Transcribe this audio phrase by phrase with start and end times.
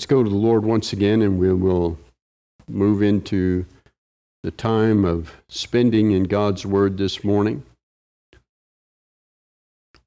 [0.00, 1.98] Let's go to the Lord once again and we will
[2.66, 3.66] move into
[4.42, 7.64] the time of spending in God's Word this morning.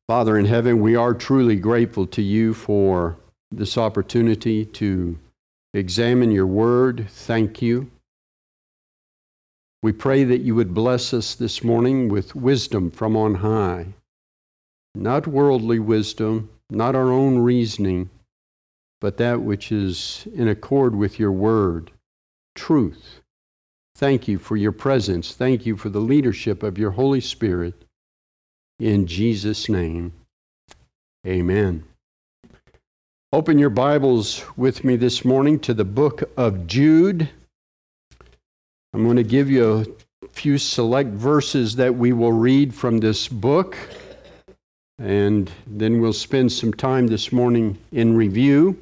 [0.08, 3.18] Father in heaven, we are truly grateful to you for
[3.52, 5.20] this opportunity to
[5.76, 7.08] examine your Word.
[7.08, 7.92] Thank you.
[9.84, 13.94] We pray that you would bless us this morning with wisdom from on high,
[14.96, 18.10] not worldly wisdom, not our own reasoning
[19.04, 21.92] but that which is in accord with your word,
[22.56, 23.20] truth.
[23.98, 25.34] Thank you for your presence.
[25.36, 27.74] Thank you for the leadership of your Holy Spirit.
[28.80, 30.14] In Jesus' name,
[31.28, 31.84] amen.
[33.34, 37.30] Open your Bibles with me this morning to the book of Jude.
[38.94, 39.86] I'm going to give you
[40.22, 43.78] a few select verses that we will read from this book,
[44.98, 48.80] and then we'll spend some time this morning in review.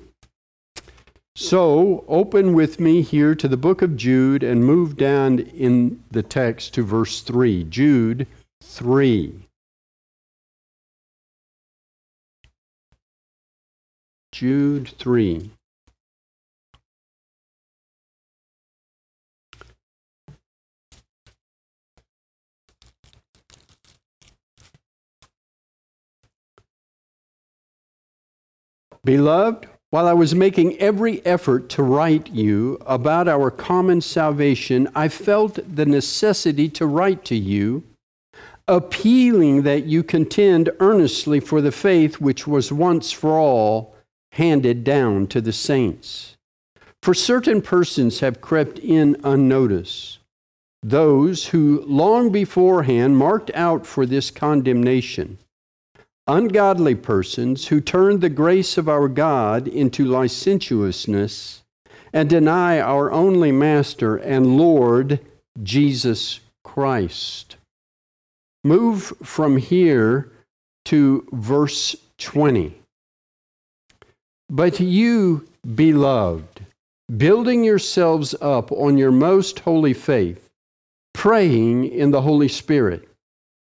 [1.36, 6.24] So, open with me here to the book of Jude and move down in the
[6.24, 7.64] text to verse 3.
[7.64, 8.28] Jude
[8.62, 9.48] 3.
[14.34, 15.52] Jude 3.
[29.04, 35.10] Beloved, while I was making every effort to write you about our common salvation, I
[35.10, 37.84] felt the necessity to write to you,
[38.70, 43.94] appealing that you contend earnestly for the faith which was once for all
[44.32, 46.38] handed down to the saints.
[47.04, 50.20] For certain persons have crept in unnoticed,
[50.82, 55.38] those who long beforehand marked out for this condemnation
[56.28, 61.64] ungodly persons who turn the grace of our God into licentiousness
[62.14, 65.20] and deny our only Master and Lord,
[65.64, 67.56] Jesus Christ.
[68.64, 70.32] Move from here
[70.86, 72.76] to verse 20.
[74.50, 76.66] But you, beloved,
[77.18, 80.50] building yourselves up on your most holy faith,
[81.14, 83.08] praying in the Holy Spirit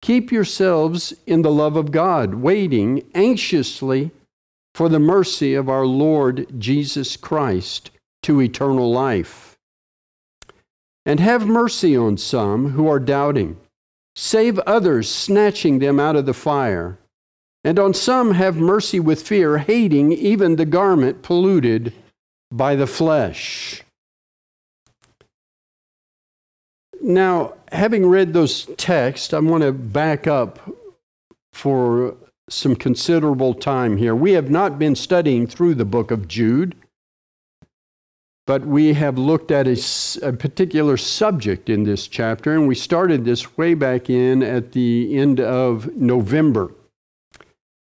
[0.05, 4.11] Keep yourselves in the love of God, waiting anxiously
[4.75, 7.89] for the mercy of our Lord Jesus Christ
[8.21, 9.57] to eternal life.
[11.07, 13.57] And have mercy on some who are doubting.
[14.15, 16.99] Save others, snatching them out of the fire.
[17.63, 21.93] And on some have mercy with fear, hating even the garment polluted
[22.51, 23.81] by the flesh.
[27.05, 30.57] Now, having read those texts, I want to back up
[31.53, 32.17] for
[32.49, 34.15] some considerable time here.
[34.15, 36.75] We have not been studying through the book of Jude,
[38.47, 39.79] but we have looked at a,
[40.23, 45.15] a, particular subject in this chapter, and we started this way back in at the
[45.15, 46.73] end of November.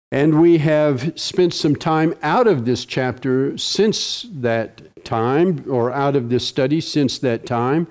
[0.09, 6.15] And we have spent some time out of this chapter since that time, or out
[6.15, 7.87] of this study since that time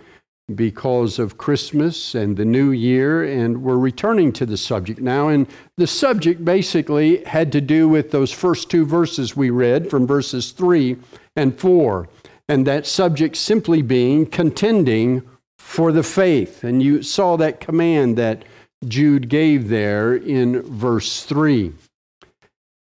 [0.55, 5.29] because of Christmas and the new year, and we're returning to the subject now.
[5.29, 5.47] And
[5.77, 10.53] the subject basically had to do with those first two verses we read from verses
[10.53, 10.97] 3
[11.37, 12.09] and 4,
[12.49, 15.23] and that subject simply being contending
[15.59, 16.65] for the faith.
[16.65, 18.45] And you saw that command that
[18.87, 21.73] Jude gave there in verse 3.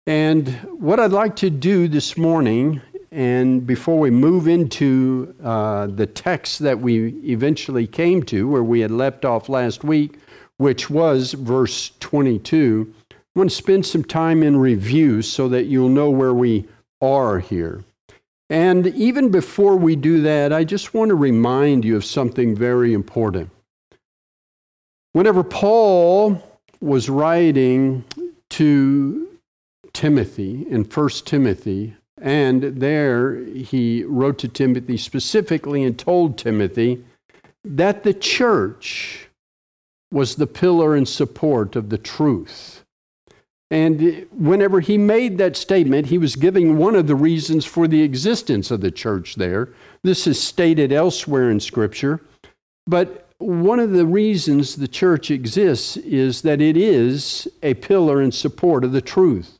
[0.06, 0.48] And
[0.78, 6.58] what I'd like to do this morning and before we move into uh, the text
[6.60, 10.18] that we eventually came to, where we had left off last week,
[10.58, 15.88] which was verse 22, I want to spend some time in review so that you'll
[15.88, 16.66] know where we
[17.00, 17.84] are here.
[18.50, 22.92] And even before we do that, I just want to remind you of something very
[22.92, 23.50] important.
[25.12, 26.42] Whenever Paul
[26.80, 28.04] was writing
[28.50, 29.38] to
[29.92, 37.04] Timothy in 1 Timothy, and there he wrote to Timothy specifically and told Timothy
[37.64, 39.28] that the church
[40.10, 42.84] was the pillar and support of the truth.
[43.70, 48.02] And whenever he made that statement, he was giving one of the reasons for the
[48.02, 49.68] existence of the church there.
[50.02, 52.22] This is stated elsewhere in Scripture.
[52.86, 58.34] But one of the reasons the church exists is that it is a pillar and
[58.34, 59.57] support of the truth.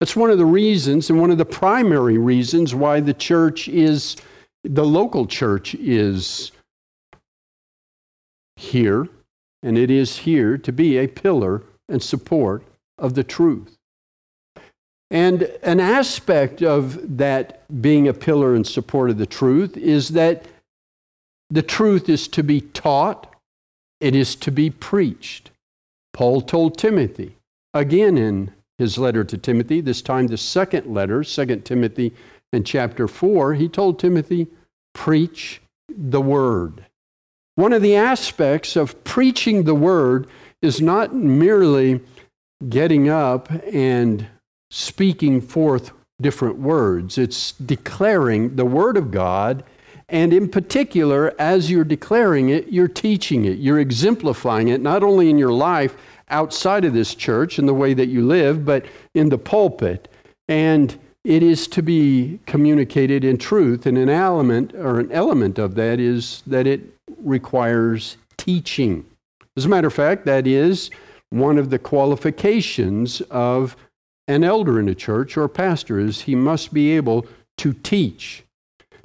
[0.00, 4.16] That's one of the reasons, and one of the primary reasons, why the church is,
[4.64, 6.52] the local church is
[8.56, 9.08] here,
[9.62, 12.64] and it is here to be a pillar and support
[12.96, 13.76] of the truth.
[15.10, 20.46] And an aspect of that being a pillar and support of the truth is that
[21.50, 23.34] the truth is to be taught,
[24.00, 25.50] it is to be preached.
[26.12, 27.36] Paul told Timothy,
[27.74, 32.14] again in his letter to Timothy, this time the second letter, 2 Timothy
[32.50, 34.46] in chapter 4, he told Timothy,
[34.94, 36.86] preach the word.
[37.56, 40.26] One of the aspects of preaching the word
[40.62, 42.00] is not merely
[42.70, 44.26] getting up and
[44.70, 49.62] speaking forth different words, it's declaring the word of God.
[50.08, 55.28] And in particular, as you're declaring it, you're teaching it, you're exemplifying it, not only
[55.28, 55.94] in your life
[56.30, 58.84] outside of this church in the way that you live, but
[59.14, 60.08] in the pulpit.
[60.48, 63.86] And it is to be communicated in truth.
[63.86, 66.80] And an element or an element of that is that it
[67.18, 69.04] requires teaching.
[69.56, 70.90] As a matter of fact, that is
[71.30, 73.76] one of the qualifications of
[74.28, 77.26] an elder in a church or pastor is he must be able
[77.58, 78.44] to teach.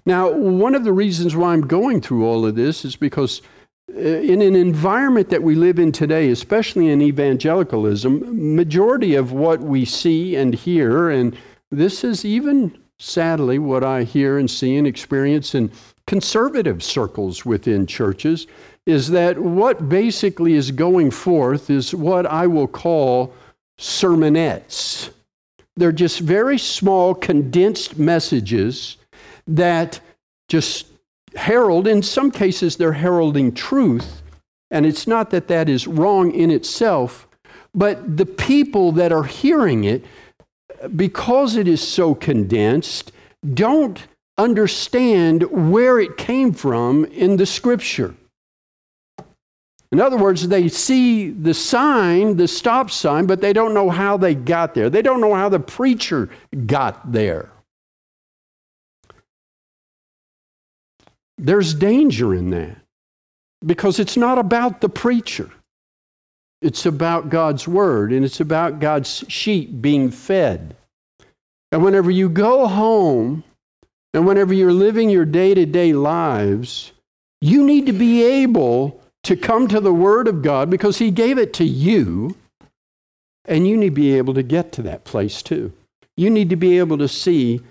[0.05, 3.41] Now, one of the reasons why I'm going through all of this is because
[3.93, 9.61] Uh, in an environment that we live in today, especially in evangelicalism, majority of what
[9.61, 11.37] we see and hear, and
[11.69, 15.71] this is even sadly what I hear and see and experience in
[16.07, 18.47] conservative circles within churches,
[18.87, 23.33] is that what basically is going forth is what I will call
[23.77, 25.11] sermonettes.
[25.75, 28.97] They're just very small, condensed messages
[29.45, 29.99] that
[30.47, 30.87] just
[31.35, 34.21] herald, in some cases, they're heralding truth.
[34.71, 37.27] And it's not that that is wrong in itself,
[37.73, 40.05] but the people that are hearing it,
[40.95, 43.11] because it is so condensed,
[43.53, 48.15] don't understand where it came from in the scripture.
[49.91, 54.17] In other words, they see the sign, the stop sign, but they don't know how
[54.17, 54.89] they got there.
[54.89, 56.29] They don't know how the preacher
[56.65, 57.49] got there.
[61.37, 62.77] There's danger in that
[63.65, 65.49] because it's not about the preacher.
[66.61, 70.75] It's about God's word and it's about God's sheep being fed.
[71.71, 73.43] And whenever you go home
[74.13, 76.93] and whenever you're living your day to day lives,
[77.41, 81.37] you need to be able to come to the Word of God because He gave
[81.37, 82.35] it to you,
[83.45, 85.73] and you need to be able to get to that place too.
[86.15, 87.61] You need to be able to see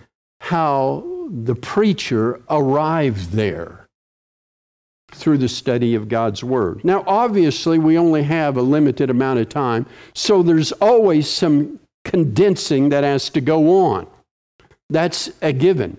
[0.40, 3.86] how the preacher arrived there
[5.12, 6.84] through the study of God's Word.
[6.84, 12.88] Now, obviously, we only have a limited amount of time, so there's always some condensing
[12.88, 14.06] that has to go on.
[14.90, 15.98] That's a given.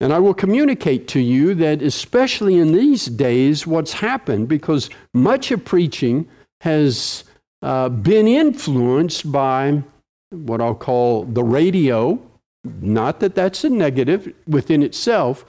[0.00, 5.52] And I will communicate to you that, especially in these days, what's happened, because much
[5.52, 6.28] of preaching
[6.62, 7.22] has
[7.62, 9.82] uh, been influenced by
[10.30, 12.20] what I'll call the radio.
[12.64, 15.44] Not that that's a negative within itself,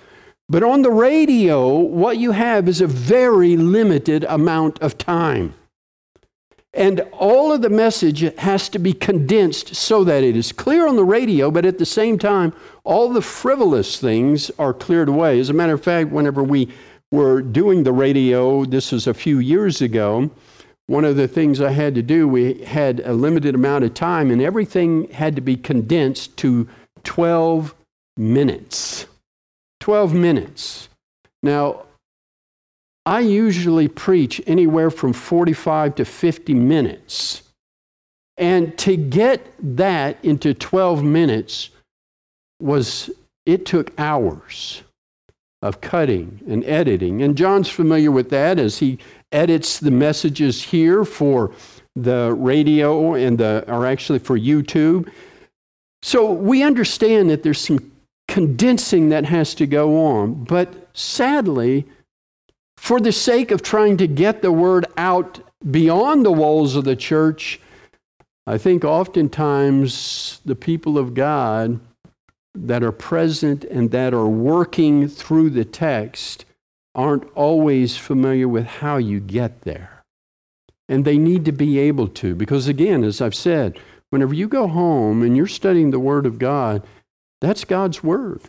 [0.49, 5.53] but on the radio, what you have is a very limited amount of time.
[6.73, 10.95] And all of the message has to be condensed so that it is clear on
[10.95, 12.51] the radio, but at the same time,
[12.83, 15.39] all the frivolous things are cleared away.
[15.39, 16.69] As a matter of fact, whenever we
[17.11, 20.31] were doing the radio, this was a few years ago,
[20.87, 24.31] one of the things I had to do, we had a limited amount of time,
[24.31, 26.67] and everything had to be condensed to
[27.03, 27.75] 12
[28.17, 29.05] minutes.
[29.79, 30.89] 12 minutes.
[31.41, 31.83] Now,
[33.05, 37.43] I usually preach anywhere from 45 to 50 minutes.
[38.37, 41.69] And to get that into 12 minutes
[42.61, 43.09] was,
[43.45, 44.83] it took hours
[45.61, 47.21] of cutting and editing.
[47.21, 48.99] And John's familiar with that as he
[49.31, 51.53] edits the messages here for
[51.95, 55.09] the radio and the, or actually for YouTube.
[56.03, 57.93] So we understand that there's some
[58.27, 60.43] condensing that has to go on.
[60.43, 61.85] But sadly,
[62.75, 65.39] for the sake of trying to get the word out
[65.71, 67.61] beyond the walls of the church,
[68.45, 71.79] I think oftentimes the people of God
[72.53, 76.43] that are present and that are working through the text
[76.93, 80.03] aren't always familiar with how you get there.
[80.89, 83.79] And they need to be able to, because again, as I've said,
[84.13, 86.85] whenever you go home and you're studying the Word of God,
[87.41, 88.41] that's God's Word.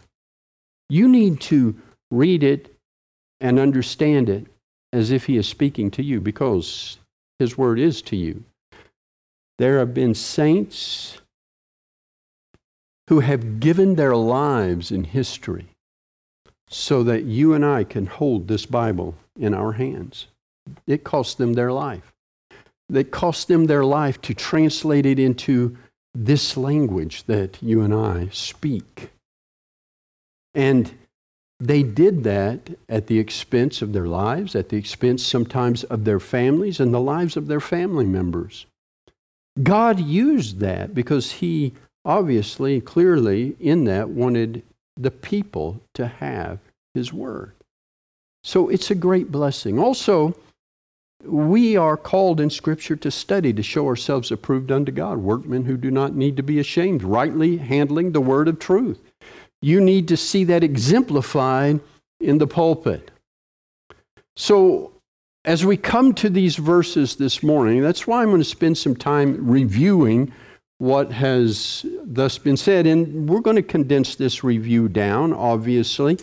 [0.91, 1.75] You need to
[2.11, 2.77] read it
[3.41, 4.47] and understand it
[4.93, 6.99] as if He is speaking to you because
[7.39, 8.45] His word is to you.
[9.59, 11.17] There have been saints
[13.09, 15.69] who have given their lives in history
[16.69, 20.27] so that you and I can hold this Bible in our hands.
[20.87, 22.14] It cost them their life.
[22.93, 25.77] It cost them their life to translate it into
[26.15, 29.11] this language that you and I speak.
[30.55, 30.93] And
[31.59, 36.21] they did that at the expense of their lives, at the expense sometimes of their
[36.21, 38.67] families and the lives of their family members.
[39.63, 41.73] God used that because He
[42.05, 44.63] obviously, clearly, in that, wanted
[44.97, 46.59] the people to have
[46.93, 47.53] His Word.
[48.43, 49.79] So it's a great blessing.
[49.79, 50.37] Also,
[51.25, 55.77] we are called in Scripture to study to show ourselves approved unto God, workmen who
[55.77, 59.01] do not need to be ashamed, rightly handling the word of truth.
[59.63, 61.81] You need to see that exemplified
[62.21, 63.11] in the pulpit.
[64.37, 64.93] So,
[65.45, 68.97] as we come to these verses this morning, that's why I'm going to spend some
[68.97, 70.33] time reviewing
[70.79, 72.87] what has thus been said.
[72.87, 76.19] And we're going to condense this review down, obviously.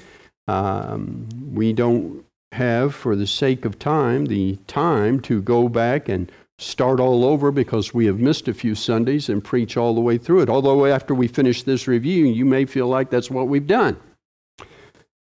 [0.48, 6.32] Um, we don't have, for the sake of time, the time to go back and
[6.60, 10.18] start all over because we have missed a few Sundays and preach all the way
[10.18, 10.50] through it.
[10.50, 13.98] Although, after we finish this review, you may feel like that's what we've done.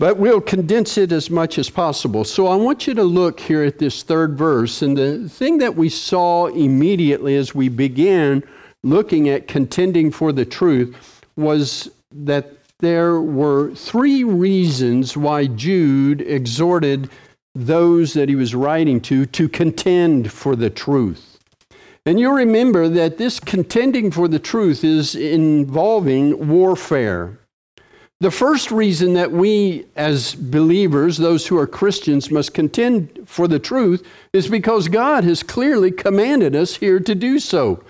[0.01, 2.25] But we'll condense it as much as possible.
[2.25, 4.81] So I want you to look here at this third verse.
[4.81, 8.43] And the thing that we saw immediately as we began
[8.83, 17.11] looking at contending for the truth was that there were three reasons why Jude exhorted
[17.55, 21.39] those that he was writing to to contend for the truth.
[22.07, 27.39] And you remember that this contending for the truth is involving warfare.
[28.21, 33.59] The first reason that we, as believers, those who are Christians, must contend for the
[33.59, 37.83] truth is because God has clearly commanded us here to do so.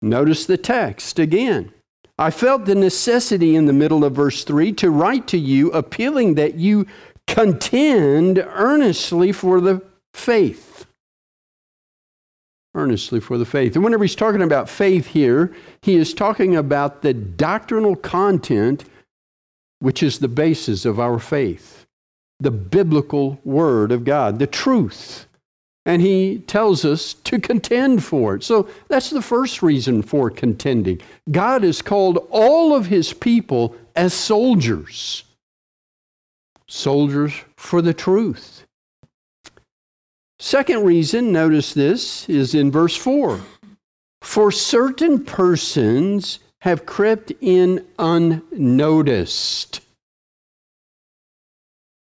[0.00, 1.72] Notice the text again.
[2.20, 6.34] I felt the necessity in the middle of verse 3 to write to you, appealing
[6.34, 6.86] that you
[7.26, 9.80] contend earnestly for the
[10.12, 10.84] faith.
[12.74, 13.74] Earnestly for the faith.
[13.74, 15.50] And whenever he's talking about faith here,
[15.80, 18.84] he is talking about the doctrinal content
[19.78, 21.86] which is the basis of our faith,
[22.38, 25.26] the biblical word of God, the truth
[25.86, 28.44] and he tells us to contend for it.
[28.44, 31.00] So that's the first reason for contending.
[31.30, 35.24] God has called all of his people as soldiers,
[36.68, 38.66] soldiers for the truth.
[40.38, 43.40] Second reason, notice this, is in verse 4.
[44.22, 49.80] For certain persons have crept in unnoticed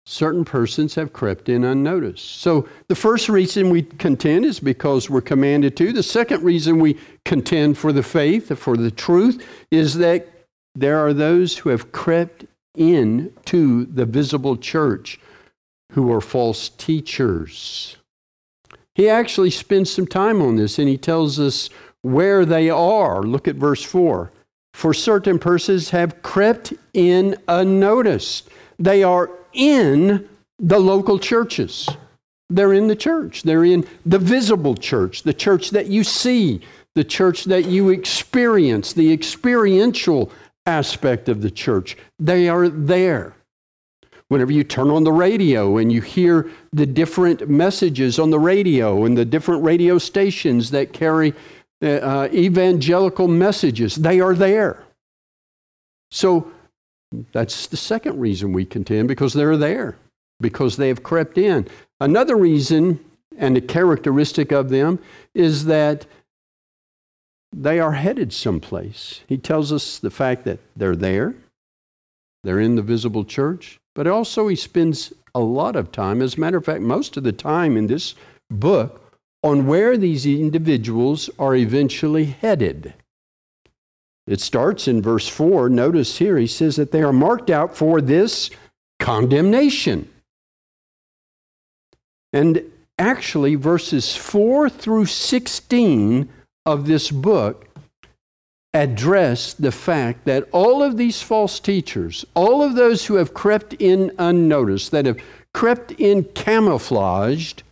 [0.06, 2.40] certain persons have crept in unnoticed.
[2.40, 5.92] So the first reason we contend is because we're commanded to.
[5.92, 10.28] The second reason we contend for the faith, for the truth, is that
[10.74, 12.44] there are those who have crept
[12.76, 15.18] in to the visible church
[15.92, 17.96] who are false teachers.
[18.94, 21.68] He actually spends some time on this and he tells us
[22.02, 23.22] where they are.
[23.22, 24.30] Look at verse 4.
[24.72, 28.48] For certain persons have crept in unnoticed.
[28.78, 31.88] They are in the local churches.
[32.48, 33.42] They're in the church.
[33.42, 36.60] They're in the visible church, the church that you see,
[36.94, 40.30] the church that you experience, the experiential
[40.64, 41.96] aspect of the church.
[42.18, 43.34] They are there.
[44.28, 49.04] Whenever you turn on the radio and you hear the different messages on the radio
[49.04, 51.32] and the different radio stations that carry
[51.82, 54.84] uh, uh evangelical messages, they are there.
[56.10, 56.50] So
[57.32, 59.96] that's the second reason we contend, because they're there,
[60.40, 61.66] because they have crept in.
[62.00, 63.00] Another reason,
[63.36, 64.98] and a characteristic of them,
[65.34, 66.06] is that
[67.52, 69.22] they are headed someplace.
[69.28, 71.34] He tells us the fact that they're there,
[72.44, 76.40] they're in the visible church, but also he spends a lot of time, as a
[76.40, 78.14] matter of fact, most of the time in this
[78.50, 79.02] book,
[79.42, 82.94] on where these individuals are eventually headed.
[84.26, 85.68] It starts in verse 4.
[85.68, 88.50] Notice here, he says that they are marked out for this
[88.98, 90.08] condemnation.
[92.32, 92.62] And
[92.98, 96.28] actually, verses 4 through 16
[96.64, 97.68] of this book
[98.74, 103.72] address the fact that all of these false teachers, all of those who have crept
[103.74, 105.18] in unnoticed, that have
[105.54, 107.62] crept in camouflaged,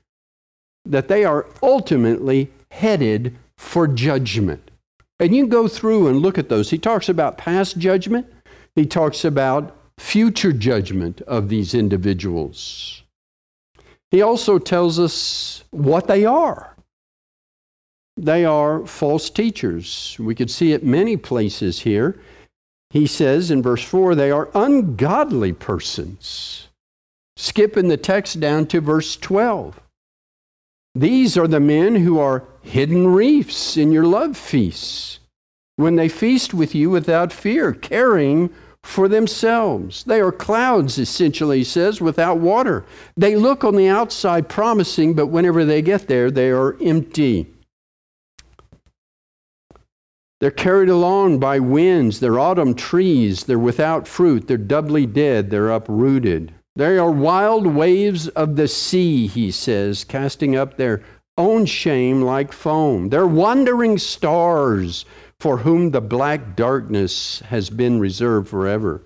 [0.86, 4.70] that they are ultimately headed for judgment.
[5.24, 6.68] And you go through and look at those.
[6.68, 8.26] He talks about past judgment,
[8.74, 13.02] he talks about future judgment of these individuals.
[14.10, 16.76] He also tells us what they are.
[18.18, 20.14] They are false teachers.
[20.20, 22.20] We could see it many places here.
[22.90, 26.68] He says in verse 4 they are ungodly persons.
[27.38, 29.80] Skipping the text down to verse 12.
[30.94, 35.20] These are the men who are hidden reefs in your love feasts,
[35.76, 38.50] when they feast with you without fear, caring
[38.82, 40.04] for themselves.
[40.04, 42.84] They are clouds, essentially, he says, without water.
[43.16, 47.46] They look on the outside promising, but whenever they get there, they are empty.
[50.40, 52.20] They're carried along by winds.
[52.20, 53.44] They're autumn trees.
[53.44, 54.46] They're without fruit.
[54.46, 55.48] They're doubly dead.
[55.48, 56.52] They're uprooted.
[56.76, 61.02] They are wild waves of the sea, he says, casting up their
[61.36, 63.08] own shame like foam.
[63.08, 65.04] They're wandering stars
[65.40, 69.02] for whom the black darkness has been reserved forever.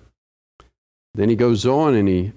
[1.15, 2.33] Then he goes on and he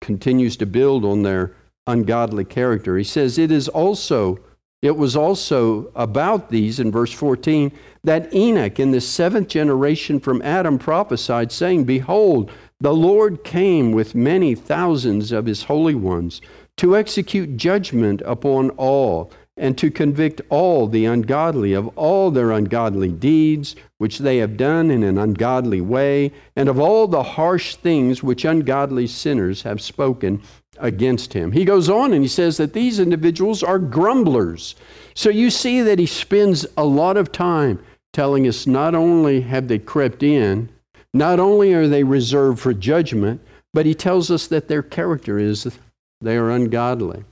[0.00, 1.54] continues to build on their
[1.86, 2.98] ungodly character.
[2.98, 4.38] He says, It is also,
[4.82, 7.72] it was also about these in verse 14
[8.04, 14.14] that Enoch in the seventh generation from Adam prophesied, saying, Behold, the Lord came with
[14.14, 16.40] many thousands of his holy ones
[16.76, 23.10] to execute judgment upon all and to convict all the ungodly of all their ungodly
[23.10, 28.22] deeds which they have done in an ungodly way, and of all the harsh things
[28.22, 30.40] which ungodly sinners have spoken
[30.78, 31.50] against him.
[31.50, 34.76] He goes on and he says that these individuals are grumblers.
[35.14, 37.82] So you see that he spends a lot of time
[38.12, 40.70] telling us not only have they crept in,
[41.18, 43.40] not only are they reserved for judgment,
[43.74, 45.78] but he tells us that their character is
[46.20, 47.24] they are ungodly.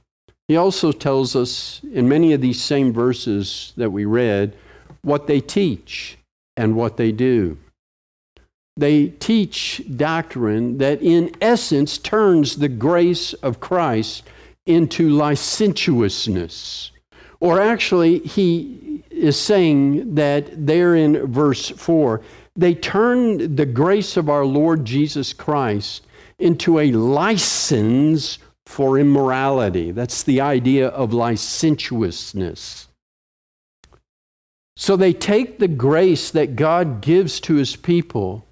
[0.48, 4.54] He also tells us in many of these same verses that we read
[5.02, 6.18] what they teach
[6.56, 7.58] and what they do.
[8.76, 14.24] They teach doctrine that, in essence, turns the grace of Christ
[14.66, 16.92] into licentiousness.
[17.40, 22.20] Or actually, he is saying that there in verse 4,
[22.56, 26.06] they turn the grace of our Lord Jesus Christ
[26.38, 29.90] into a license for immorality.
[29.92, 32.88] That's the idea of licentiousness.
[34.76, 38.46] So they take the grace that God gives to his people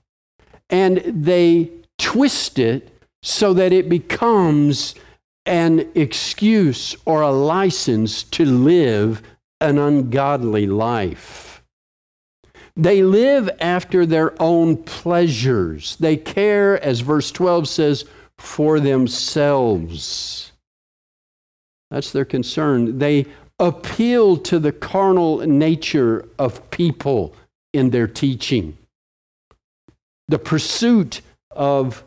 [0.71, 2.91] and they twist it
[3.23, 4.95] so that it becomes
[5.47, 9.23] an excuse or a license to live
[9.61, 11.44] an ungodly life.
[12.77, 15.97] They live after their own pleasures.
[15.97, 18.05] They care, as verse 12 says,
[18.37, 20.53] for themselves.
[21.91, 22.99] That's their concern.
[22.99, 23.27] They
[23.61, 27.37] appeal to the carnal nature of people
[27.73, 28.77] in their teaching.
[30.27, 31.21] The pursuit
[31.53, 32.03] of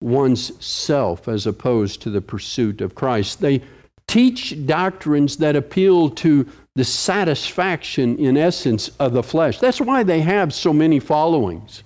[0.00, 3.40] one's self as opposed to the pursuit of Christ.
[3.40, 3.62] They
[4.08, 9.58] teach doctrines that appeal to the satisfaction, in essence, of the flesh.
[9.58, 11.84] That's why they have so many followings.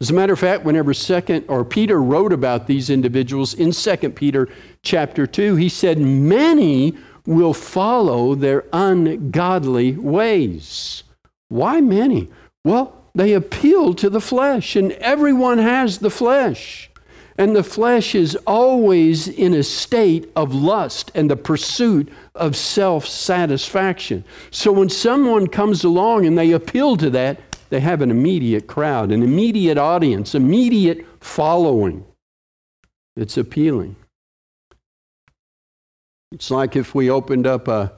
[0.00, 4.10] As a matter of fact, whenever second or Peter wrote about these individuals in 2
[4.10, 4.48] Peter
[4.82, 11.04] chapter 2, he said, Many will follow their ungodly ways.
[11.48, 12.28] Why many?
[12.64, 16.90] Well, they appeal to the flesh, and everyone has the flesh.
[17.36, 23.06] And the flesh is always in a state of lust and the pursuit of self
[23.06, 24.24] satisfaction.
[24.50, 29.10] So when someone comes along and they appeal to that, they have an immediate crowd,
[29.10, 32.04] an immediate audience, immediate following.
[33.16, 33.96] It's appealing.
[36.30, 37.92] It's like if we opened up a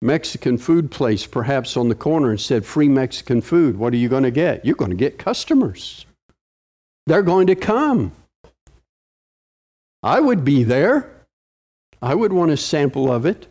[0.00, 3.76] Mexican food place, perhaps on the corner, and said, Free Mexican food.
[3.76, 4.64] What are you going to get?
[4.64, 6.06] You're going to get customers.
[7.06, 8.12] They're going to come.
[10.02, 11.26] I would be there.
[12.00, 13.46] I would want a sample of it.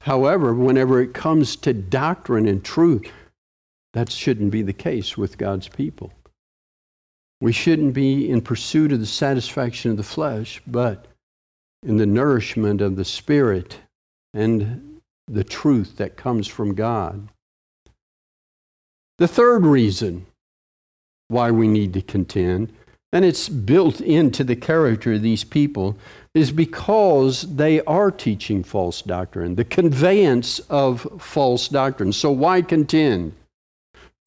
[0.00, 3.10] However, whenever it comes to doctrine and truth,
[3.92, 6.12] that shouldn't be the case with God's people.
[7.40, 11.06] We shouldn't be in pursuit of the satisfaction of the flesh, but
[11.84, 13.78] in the nourishment of the Spirit
[14.34, 17.28] and the truth that comes from God.
[19.18, 20.26] The third reason
[21.28, 22.72] why we need to contend,
[23.12, 25.96] and it's built into the character of these people,
[26.34, 32.12] is because they are teaching false doctrine, the conveyance of false doctrine.
[32.12, 33.32] So, why contend?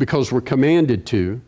[0.01, 1.39] because we're commanded to,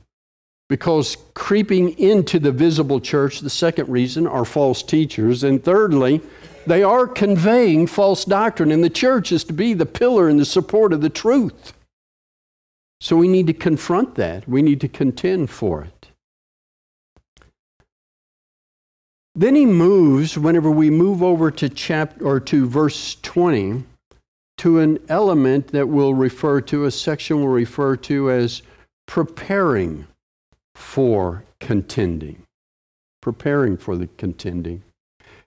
[0.70, 5.44] because creeping into the visible church, the second reason, are false teachers.
[5.44, 6.22] And thirdly,
[6.68, 10.46] they are conveying false doctrine, and the church is to be the pillar and the
[10.46, 11.74] support of the truth.
[13.02, 14.48] So we need to confront that.
[14.48, 16.03] We need to contend for it.
[19.36, 23.84] Then he moves, whenever we move over to chapter or to verse 20,
[24.58, 28.62] to an element that we'll refer to, a section we'll refer to as
[29.08, 30.06] preparing
[30.76, 32.44] for contending.
[33.22, 34.84] Preparing for the contending.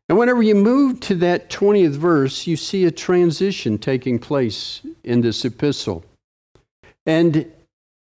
[0.09, 5.20] And whenever you move to that 20th verse, you see a transition taking place in
[5.20, 6.05] this epistle.
[7.05, 7.51] And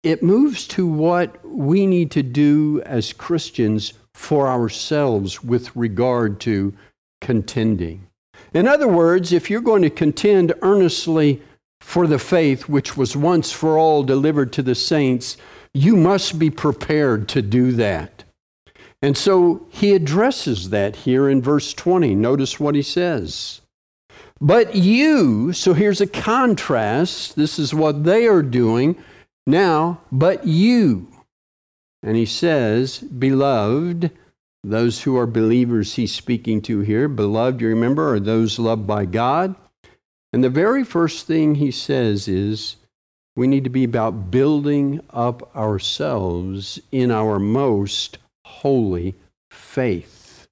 [0.01, 6.73] it moves to what we need to do as Christians for ourselves with regard to
[7.21, 8.07] contending.
[8.53, 11.41] In other words, if you're going to contend earnestly
[11.81, 15.37] for the faith which was once for all delivered to the saints,
[15.73, 18.23] you must be prepared to do that.
[19.01, 22.15] And so he addresses that here in verse 20.
[22.15, 23.61] Notice what he says.
[24.39, 27.35] But you, so here's a contrast.
[27.35, 29.01] This is what they are doing
[29.45, 31.07] now, but you.
[32.03, 34.11] And he says, Beloved,
[34.63, 39.05] those who are believers he's speaking to here, beloved, you remember, are those loved by
[39.05, 39.55] God.
[40.33, 42.75] And the very first thing he says is,
[43.35, 49.15] we need to be about building up ourselves in our most holy
[49.49, 50.47] faith.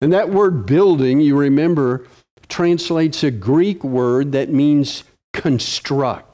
[0.00, 2.06] And that word building, you remember,
[2.48, 6.25] translates a Greek word that means construct.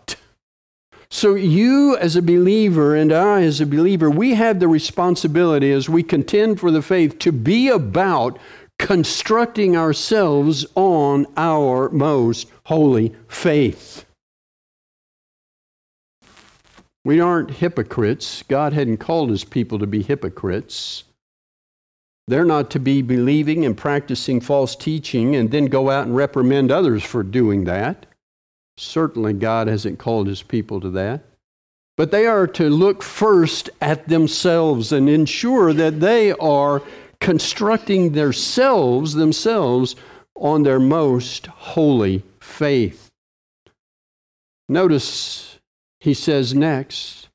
[1.15, 5.87] So, you as a believer and I as a believer, we have the responsibility as
[5.87, 8.39] we contend for the faith to be about
[8.79, 14.07] constructing ourselves on our most holy faith.
[17.05, 18.43] We aren't hypocrites.
[18.49, 21.05] God hadn't called his people to be hypocrites.
[22.27, 26.73] They're not to be believing and practicing false teaching and then go out and reprimand
[26.73, 28.07] others for doing that.
[28.77, 31.25] Certainly, God hasn't called his people to that.
[31.97, 36.83] But they are to look first at themselves and ensure that they are
[37.21, 39.95] constructing themselves themselves
[40.35, 43.11] on their most holy faith.
[44.69, 45.59] Notice
[46.01, 47.29] he says next,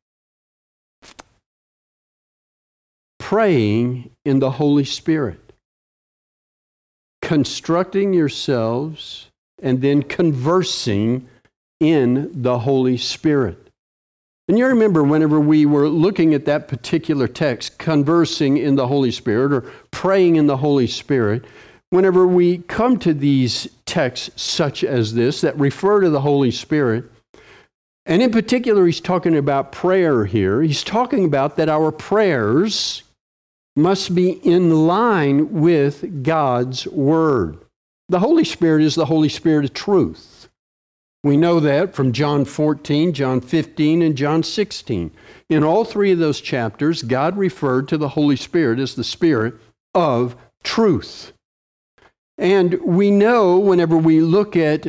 [3.19, 5.53] praying in the Holy Spirit,
[7.21, 9.26] constructing yourselves
[9.61, 11.27] and then conversing
[11.79, 13.67] in the Holy Spirit.
[14.47, 19.11] And you remember whenever we were looking at that particular text, conversing in the Holy
[19.11, 21.43] Spirit or praying in the Holy Spirit,
[21.89, 27.05] whenever we come to these texts such as this that refer to the Holy Spirit,
[28.05, 30.61] and in particular, he's talking about prayer here.
[30.61, 33.03] He's talking about that our prayers
[33.75, 37.57] must be in line with God's Word.
[38.09, 40.49] The Holy Spirit is the Holy Spirit of truth.
[41.23, 45.11] We know that from John 14, John 15, and John 16.
[45.49, 49.55] In all three of those chapters, God referred to the Holy Spirit as the Spirit
[49.93, 51.33] of truth.
[52.37, 54.87] And we know whenever we look at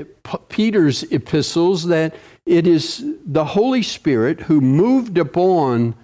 [0.48, 2.14] Peter's epistles that
[2.46, 5.94] it is the Holy Spirit who moved upon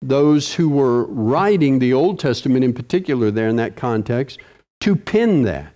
[0.00, 4.38] those who were writing the Old Testament in particular, there in that context,
[4.80, 5.71] to pen that.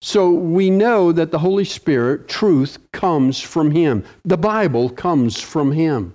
[0.00, 4.04] So we know that the Holy Spirit, truth, comes from Him.
[4.24, 6.14] The Bible comes from Him.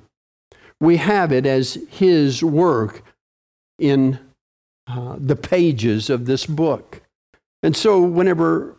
[0.80, 3.04] We have it as His work
[3.80, 4.20] in
[4.88, 7.02] uh, the pages of this book.
[7.64, 8.78] And so whenever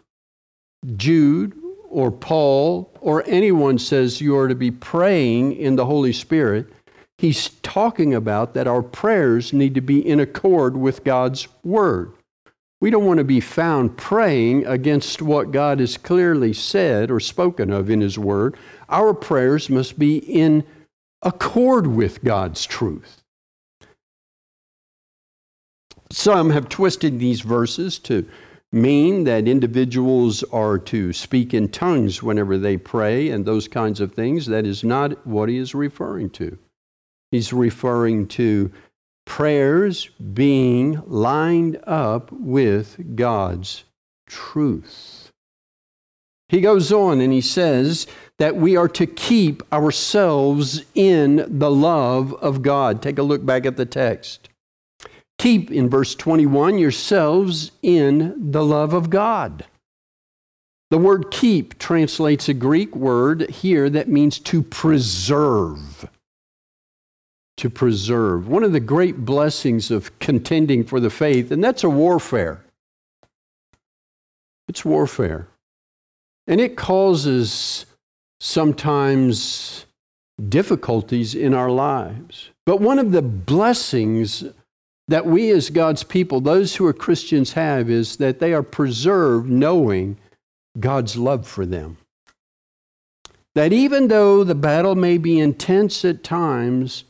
[0.97, 1.55] Jude
[1.89, 6.67] or Paul or anyone says you are to be praying in the Holy Spirit,
[7.19, 12.13] he's talking about that our prayers need to be in accord with God's Word.
[12.83, 17.71] We don't want to be found praying against what God has clearly said or spoken
[17.71, 18.57] of in His Word.
[18.89, 20.65] Our prayers must be in
[21.23, 23.23] accord with God's truth.
[26.11, 28.29] Some have twisted these verses to
[28.73, 34.13] mean that individuals are to speak in tongues whenever they pray and those kinds of
[34.13, 34.47] things.
[34.47, 36.59] That is not what he is referring to.
[37.31, 38.73] He's referring to
[39.25, 43.85] prayers being lined up with God's
[44.27, 45.31] truth.
[46.49, 48.07] He goes on and he says
[48.39, 53.01] that we are to keep ourselves in the love of God.
[53.01, 54.51] Take a look back at the text.
[55.39, 59.65] Keep, in verse 21, yourselves in the love of God.
[60.91, 66.07] The word keep translates a Greek word here that means to preserve
[67.59, 68.49] to preserve.
[68.49, 72.63] One of the great blessings of contending for the faith, and that's a warfare.
[74.69, 75.49] It's warfare.
[76.47, 77.87] And it causes
[78.41, 79.87] sometimes
[80.49, 82.51] difficulties in our lives.
[82.65, 84.45] But one of the blessings
[85.09, 89.49] that we as God's people, those who are Christians, have is that they are preserved
[89.49, 90.17] knowing
[90.79, 91.99] God's love for them.
[93.55, 97.05] That even though the battle may be intense at times,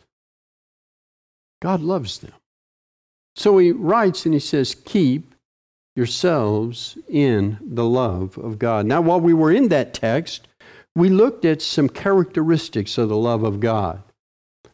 [1.62, 2.33] God loves them.
[3.37, 5.37] So he writes and he says, Keep
[5.94, 8.85] yourselves in the love of God.
[8.85, 10.48] Now, while we were in that text,
[10.96, 14.03] we looked at some characteristics of the love of God.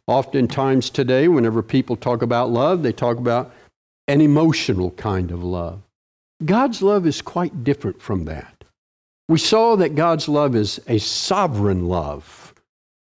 [0.07, 3.53] Oftentimes today, whenever people talk about love, they talk about
[4.07, 5.83] an emotional kind of love.
[6.43, 8.65] God's love is quite different from that.
[9.29, 12.55] We saw that God's love is a sovereign love.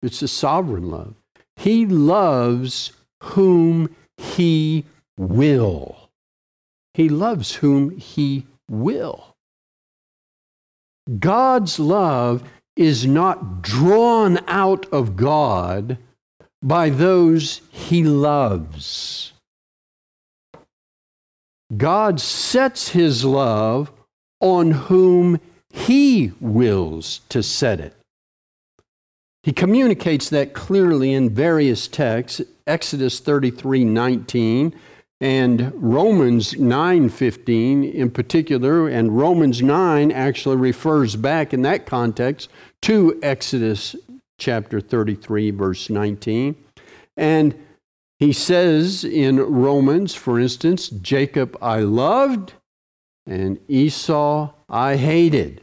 [0.02, 1.14] It's a sovereign love.
[1.56, 4.86] He loves whom he
[5.18, 6.10] will.
[6.94, 9.36] He loves whom he will.
[11.20, 12.44] God's love
[12.76, 15.98] is not drawn out of God
[16.62, 19.34] by those he loves.
[21.76, 23.92] God sets his love
[24.40, 27.96] on whom he wills to set it.
[29.44, 34.74] He communicates that clearly in various texts, Exodus 33 19
[35.20, 42.50] and Romans 9:15 in particular and Romans 9 actually refers back in that context
[42.82, 43.96] to Exodus
[44.40, 46.56] chapter 33 verse 19
[47.16, 47.56] and
[48.18, 52.54] he says in Romans for instance Jacob I loved
[53.28, 55.62] and Esau I hated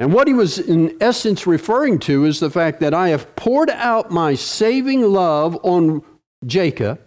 [0.00, 3.70] and what he was in essence referring to is the fact that I have poured
[3.70, 6.02] out my saving love on
[6.44, 7.00] Jacob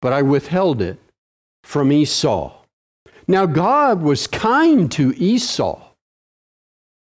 [0.00, 0.98] but I withheld it
[1.62, 2.56] from Esau.
[3.28, 5.80] Now, God was kind to Esau.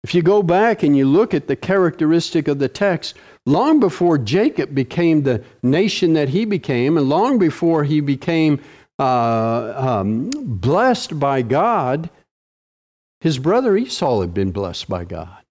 [0.04, 3.16] If you go back and you look at the characteristic of the text,
[3.46, 8.60] long before Jacob became the nation that he became, and long before he became
[8.98, 12.10] uh, um, blessed by God,
[13.22, 15.44] his brother Esau had been blessed by God.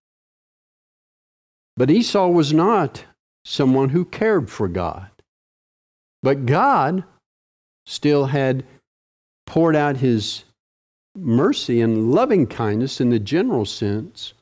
[1.78, 3.06] But Esau was not
[3.46, 5.10] someone who cared for God.
[6.22, 7.06] But God
[7.86, 8.66] still had
[9.46, 10.44] poured out his
[11.16, 14.34] mercy and loving kindness in the general sense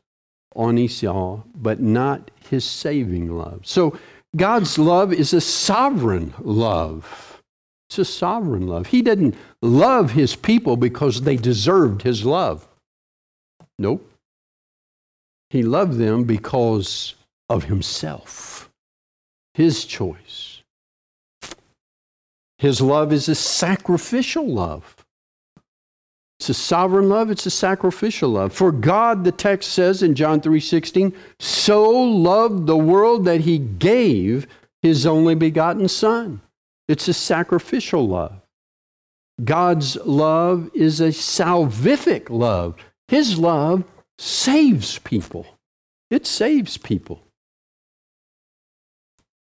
[0.56, 3.62] on Esau, but not his saving love.
[3.64, 3.96] So
[4.36, 7.44] God's love is a sovereign love.
[7.90, 8.88] It's a sovereign love.
[8.88, 12.66] He didn't love his people because they deserved his love.
[13.80, 14.06] Nope.
[15.50, 17.16] He loved them because
[17.48, 18.70] of himself,
[19.56, 20.62] his choice.
[22.60, 24.98] His love is a sacrificial love.
[26.40, 28.54] It's a sovereign love, it's a sacrificial love.
[28.54, 34.46] For God, the text says in John 3:16, so loved the world that he gave
[34.82, 36.42] his only begotten son.
[36.88, 38.42] It's a sacrificial love.
[39.44, 42.76] God's love is a salvific love.
[43.10, 43.86] His love
[44.20, 45.48] saves people.
[46.12, 47.24] It saves people.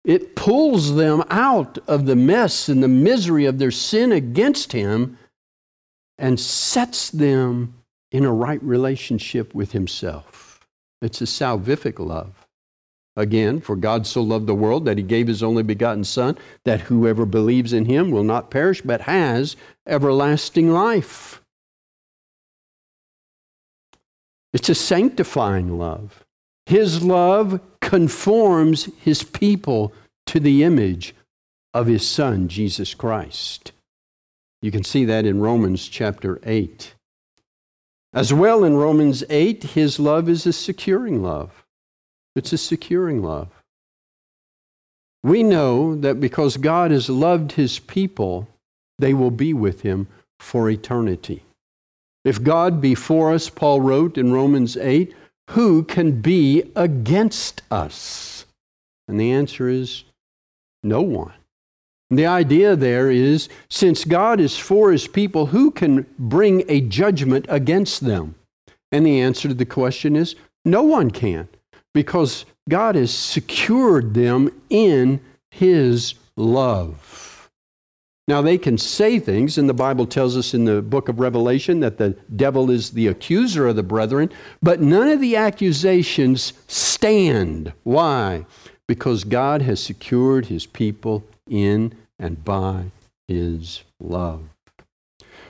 [0.05, 5.19] It pulls them out of the mess and the misery of their sin against Him
[6.17, 7.75] and sets them
[8.13, 10.61] in a right relationship with Himself.
[11.03, 12.47] It's a salvific love.
[13.17, 16.83] Again, for God so loved the world that He gave His only begotten Son, that
[16.83, 21.43] whoever believes in Him will not perish but has everlasting life.
[24.53, 26.25] It's a sanctifying love.
[26.67, 29.93] His love conforms his people
[30.27, 31.15] to the image
[31.75, 33.73] of his son, Jesus Christ.
[34.61, 36.95] You can see that in Romans chapter 8.
[38.13, 41.65] As well, in Romans 8, his love is a securing love.
[42.35, 43.49] It's a securing love.
[45.23, 48.49] We know that because God has loved his people,
[48.99, 50.09] they will be with him
[50.39, 51.45] for eternity.
[52.25, 55.15] If God be for us, Paul wrote in Romans 8,
[55.51, 58.45] who can be against us?
[59.07, 60.05] And the answer is
[60.83, 61.33] no one.
[62.11, 67.47] the idea there is since God is for his people, who can bring a judgment
[67.49, 68.35] against them?
[68.91, 71.49] And the answer to the question is no one can,
[71.93, 77.28] because God has secured them in his love.
[78.29, 81.81] Now, they can say things, and the Bible tells us in the book of Revelation
[81.81, 84.31] that the devil is the accuser of the brethren,
[84.63, 87.73] but none of the accusations stand.
[87.85, 88.45] Why?
[88.87, 92.91] Because God has secured his people in and by
[93.29, 94.43] his love.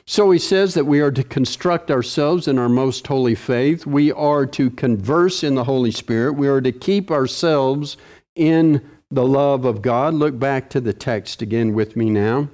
[0.06, 3.86] So he says that we are to construct ourselves in our most holy faith.
[3.86, 6.34] We are to converse in the Holy Spirit.
[6.34, 7.96] We are to keep ourselves
[8.36, 10.14] in the love of God.
[10.14, 12.48] Look back to the text again with me now.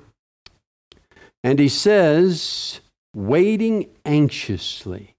[1.45, 2.81] And he says,
[3.15, 5.15] waiting anxiously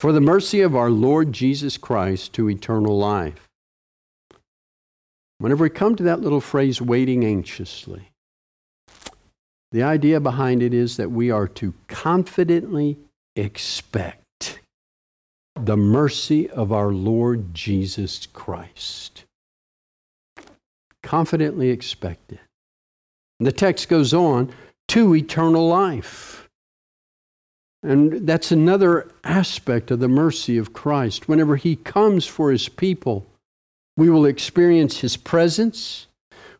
[0.00, 3.46] for the mercy of our Lord Jesus Christ to eternal life.
[5.38, 8.08] Whenever we come to that little phrase, waiting anxiously,
[9.70, 12.96] the idea behind it is that we are to confidently
[13.36, 14.60] expect
[15.60, 19.24] the mercy of our Lord Jesus Christ.
[21.02, 22.40] Confidently expected.
[23.40, 24.52] The text goes on
[24.88, 26.48] to eternal life.
[27.82, 31.28] And that's another aspect of the mercy of Christ.
[31.28, 33.26] Whenever He comes for His people,
[33.96, 36.06] we will experience His presence.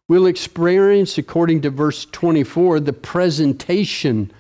[0.06, 4.30] We'll experience, according to verse 24, the presentation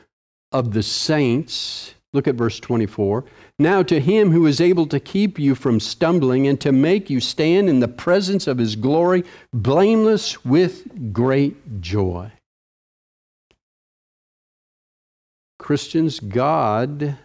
[0.52, 1.94] of the saints.
[2.12, 3.24] Look at verse 24.
[3.58, 7.20] Now, to him who is able to keep you from stumbling and to make you
[7.20, 12.32] stand in the presence of his glory, blameless with great joy.
[15.64, 17.16] Christians, God,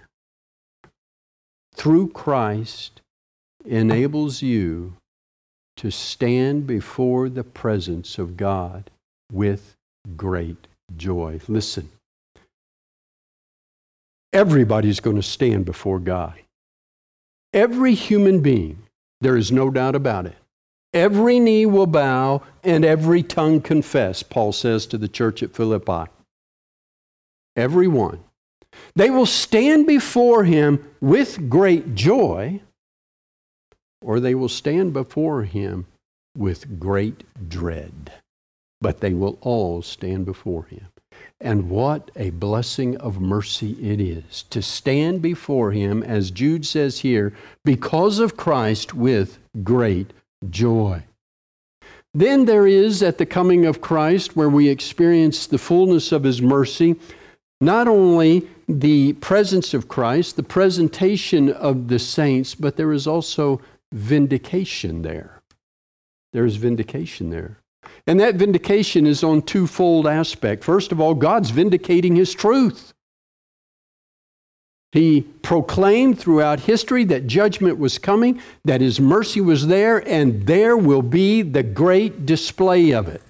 [1.75, 3.01] through Christ,
[3.65, 4.93] enables you
[5.75, 8.91] to stand before the presence of God
[9.29, 9.75] with
[10.15, 11.41] great joy.
[11.49, 11.89] Listen,
[14.31, 16.35] everybody's going to stand before God.
[17.51, 18.83] Every human being,
[19.19, 20.37] there is no doubt about it.
[20.93, 26.09] Every knee will bow and every tongue confess, Paul says to the church at Philippi.
[27.57, 28.23] Everyone.
[28.95, 32.61] They will stand before him with great joy,
[34.01, 35.85] or they will stand before him
[36.37, 38.11] with great dread.
[38.81, 40.87] But they will all stand before him.
[41.41, 46.99] And what a blessing of mercy it is to stand before him, as Jude says
[46.99, 50.11] here, because of Christ with great
[50.49, 51.03] joy.
[52.13, 56.41] Then there is, at the coming of Christ, where we experience the fullness of his
[56.41, 56.95] mercy,
[57.61, 63.61] not only the presence of Christ, the presentation of the saints, but there is also
[63.91, 65.41] vindication there.
[66.31, 67.57] There's vindication there.
[68.05, 70.63] And that vindication is on twofold aspect.
[70.63, 72.93] First of all, God's vindicating his truth.
[74.91, 80.75] He proclaimed throughout history that judgment was coming, that his mercy was there, and there
[80.75, 83.28] will be the great display of it.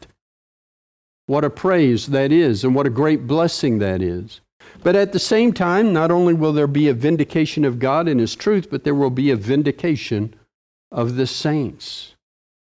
[1.30, 4.42] What a praise that is, and what a great blessing that is.
[4.82, 8.20] But at the same time, not only will there be a vindication of God and
[8.20, 10.34] his truth, but there will be a vindication
[10.92, 12.16] of the saints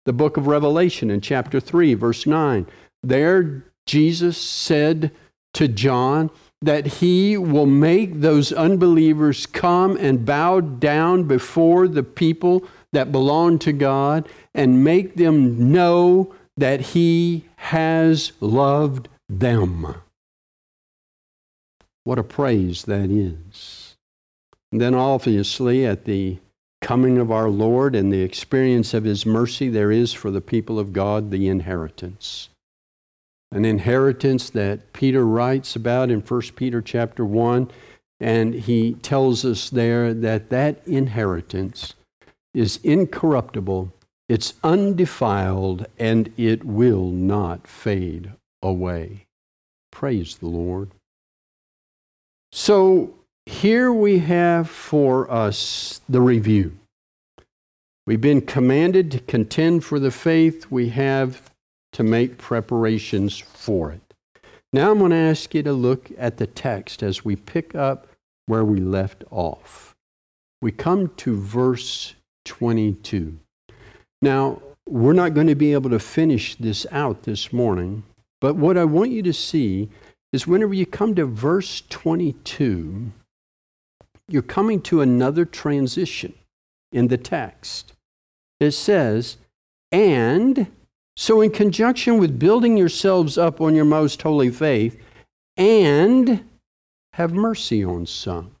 [0.04, 2.66] the book of Revelation in chapter 3, verse 9.
[3.02, 5.12] There, Jesus said
[5.54, 12.66] to John that he will make those unbelievers come and bow down before the people
[12.92, 19.94] that belong to God and make them know that he has loved them.
[22.04, 23.96] What a praise that is.
[24.72, 26.38] And then, obviously, at the
[26.80, 30.78] coming of our Lord and the experience of His mercy, there is for the people
[30.78, 32.48] of God the inheritance.
[33.52, 37.70] An inheritance that Peter writes about in 1 Peter chapter 1,
[38.18, 41.94] and he tells us there that that inheritance
[42.54, 43.92] is incorruptible,
[44.32, 49.26] it's undefiled, and it will not fade away.
[49.90, 50.90] Praise the Lord.
[52.50, 53.12] So,
[53.44, 56.78] here we have for us the review.
[58.06, 60.70] We've been commanded to contend for the faith.
[60.70, 61.50] We have
[61.92, 64.14] to make preparations for it.
[64.72, 68.06] Now I'm going to ask you to look at the text as we pick up
[68.46, 69.94] where we left off.
[70.62, 72.14] We come to verse
[72.46, 73.38] 22.
[74.22, 78.04] Now, we're not going to be able to finish this out this morning,
[78.40, 79.90] but what I want you to see
[80.32, 83.10] is whenever you come to verse 22,
[84.28, 86.34] you're coming to another transition
[86.92, 87.92] in the text.
[88.60, 89.36] It says,
[89.90, 90.68] and
[91.16, 94.98] so in conjunction with building yourselves up on your most holy faith,
[95.56, 96.44] and
[97.14, 98.52] have mercy on some.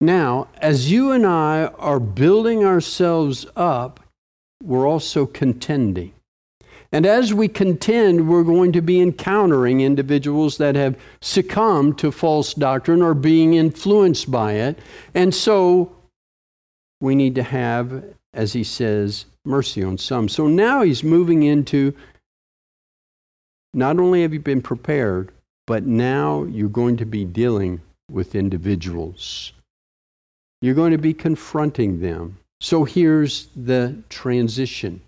[0.00, 4.03] Now, as you and I are building ourselves up,
[4.62, 6.12] we're also contending.
[6.92, 12.54] And as we contend, we're going to be encountering individuals that have succumbed to false
[12.54, 14.78] doctrine or being influenced by it.
[15.12, 15.96] And so
[17.00, 20.28] we need to have, as he says, mercy on some.
[20.28, 21.94] So now he's moving into
[23.74, 25.32] not only have you been prepared,
[25.66, 27.80] but now you're going to be dealing
[28.10, 29.52] with individuals.
[30.62, 32.38] You're going to be confronting them.
[32.60, 35.02] So here's the transition.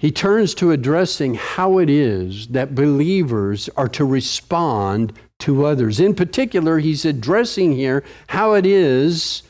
[0.00, 6.00] He turns to addressing how it is that believers are to respond to others.
[6.00, 9.42] In particular, he's addressing here how it is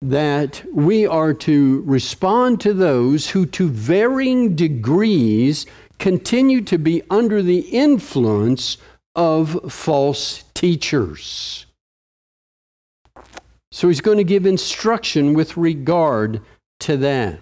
[0.00, 5.66] that we are to respond to those who, to varying degrees,
[5.98, 8.78] continue to be under the influence
[9.14, 11.66] of false teachers.
[13.70, 16.40] So he's going to give instruction with regard
[16.80, 17.40] to that.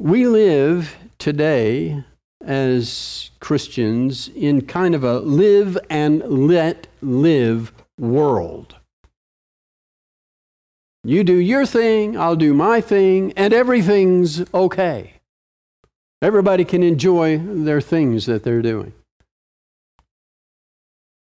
[0.00, 2.04] We live today
[2.44, 8.76] as Christians in kind of a live and let live world.
[11.04, 15.14] You do your thing, I'll do my thing, and everything's okay.
[16.22, 18.94] Everybody can enjoy their things that they're doing.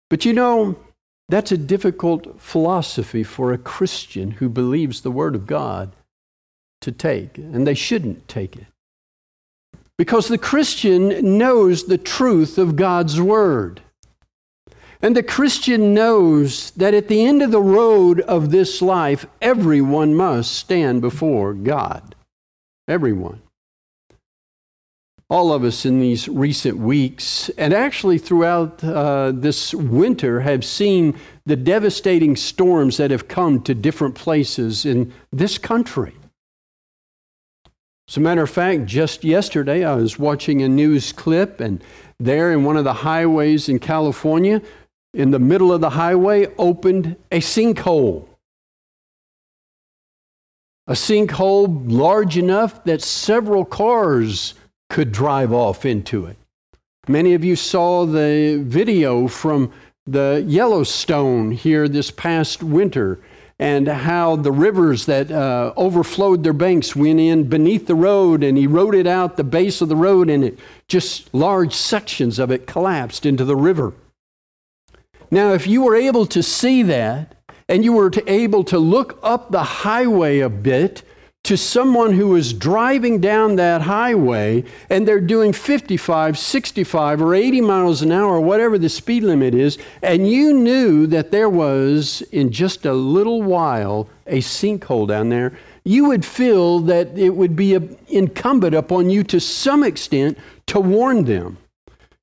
[0.10, 0.78] But you know,
[1.30, 5.94] that's a difficult philosophy for a Christian who believes the Word of God
[6.82, 8.68] to take, and they shouldn't take it.
[9.98, 13.82] Because the Christian knows the truth of God's Word.
[15.02, 20.16] And the Christian knows that at the end of the road of this life, everyone
[20.16, 22.16] must stand before God.
[22.88, 23.42] Everyone.
[25.30, 31.16] All of us in these recent weeks, and actually throughout uh, this winter, have seen
[31.46, 36.14] the devastating storms that have come to different places in this country.
[38.08, 41.84] As a matter of fact, just yesterday I was watching a news clip, and
[42.22, 44.62] there in one of the highways in California,
[45.14, 48.30] in the middle of the highway, opened a sinkhole.
[50.88, 54.54] A sinkhole large enough that several cars
[54.90, 56.38] could drive off into it.
[57.08, 59.72] Many of you saw the video from
[60.06, 63.20] the Yellowstone here this past winter
[63.60, 68.58] and how the rivers that uh, overflowed their banks went in beneath the road and
[68.58, 73.26] eroded out the base of the road, and it just large sections of it collapsed
[73.26, 73.94] into the river.
[75.32, 77.36] Now, if you were able to see that,
[77.68, 81.02] and you were to able to look up the highway a bit,
[81.48, 87.62] to someone who is driving down that highway and they're doing 55, 65, or 80
[87.62, 92.52] miles an hour, whatever the speed limit is, and you knew that there was, in
[92.52, 97.78] just a little while, a sinkhole down there, you would feel that it would be
[97.78, 97.80] uh,
[98.10, 101.58] incumbent upon you to some extent to warn them.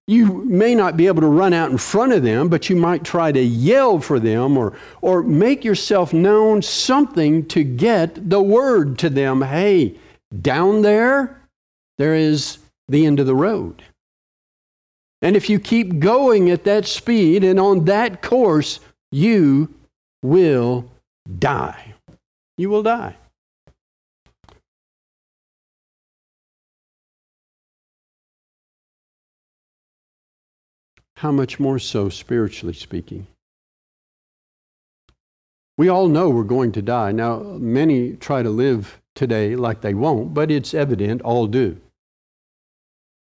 [0.06, 3.04] You may not be able to run out in front of them, but you might
[3.04, 8.98] try to yell for them or, or make yourself known something to get the word
[8.98, 9.40] to them.
[9.40, 9.98] Hey,
[10.42, 11.40] down there,
[11.96, 13.82] there is the end of the road.
[15.22, 18.80] And if you keep going at that speed and on that course,
[19.10, 19.72] you
[20.22, 20.90] will
[21.38, 21.94] die.
[22.58, 23.16] You will die.
[31.16, 33.26] How much more so spiritually speaking?
[35.76, 37.12] We all know we're going to die.
[37.12, 41.80] Now, many try to live today like they won't, but it's evident all do.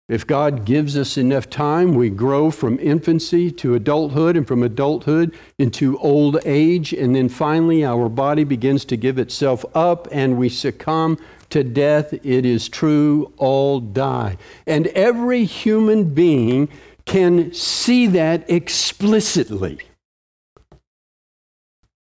[0.09, 5.33] If God gives us enough time, we grow from infancy to adulthood and from adulthood
[5.57, 10.49] into old age, and then finally our body begins to give itself up and we
[10.49, 11.17] succumb
[11.51, 12.11] to death.
[12.11, 14.35] It is true, all die.
[14.67, 16.67] And every human being
[17.05, 19.79] can see that explicitly.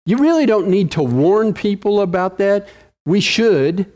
[0.06, 2.68] You really don't need to warn people about that.
[3.06, 3.92] We should,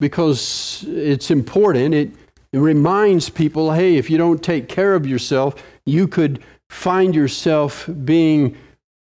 [0.00, 1.94] because it's important.
[1.94, 2.12] It,
[2.52, 5.54] it reminds people hey, if you don't take care of yourself,
[5.86, 8.56] you could find yourself being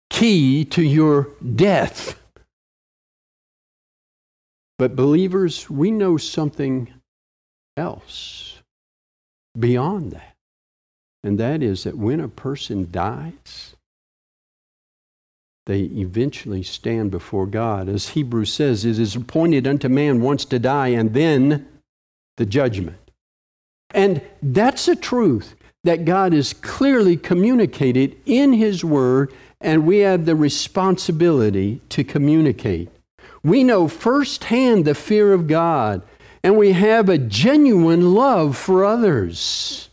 [0.09, 2.20] key to your death.
[4.78, 6.93] But, believers, we know something
[7.76, 8.61] else
[9.57, 10.37] beyond that
[11.28, 13.75] and that is that when a person dies,
[15.65, 17.89] they eventually stand before God.
[17.89, 21.67] As Hebrews says, it is appointed unto man once to die and then
[22.38, 23.11] the judgment.
[23.93, 30.25] And that's a truth that God has clearly communicated in His Word, and we have
[30.25, 32.88] the responsibility to communicate.
[33.43, 36.03] We know firsthand the fear of God,
[36.41, 39.87] and we have a genuine love for others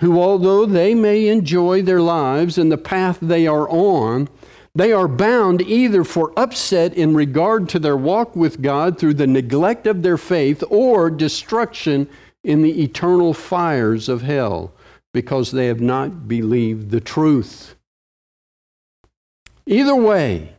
[0.00, 4.28] who, although they may enjoy their lives and the path they are on,
[4.74, 9.26] they are bound either for upset in regard to their walk with God through the
[9.26, 12.08] neglect of their faith or destruction
[12.42, 14.72] in the eternal fires of hell
[15.12, 17.74] because they have not believed the truth.
[19.66, 20.54] Either way,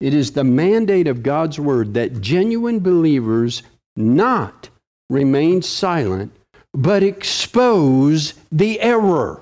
[0.00, 3.62] it is the mandate of God's word that genuine believers
[3.96, 4.68] not
[5.08, 6.36] remain silent
[6.74, 9.40] but expose the error.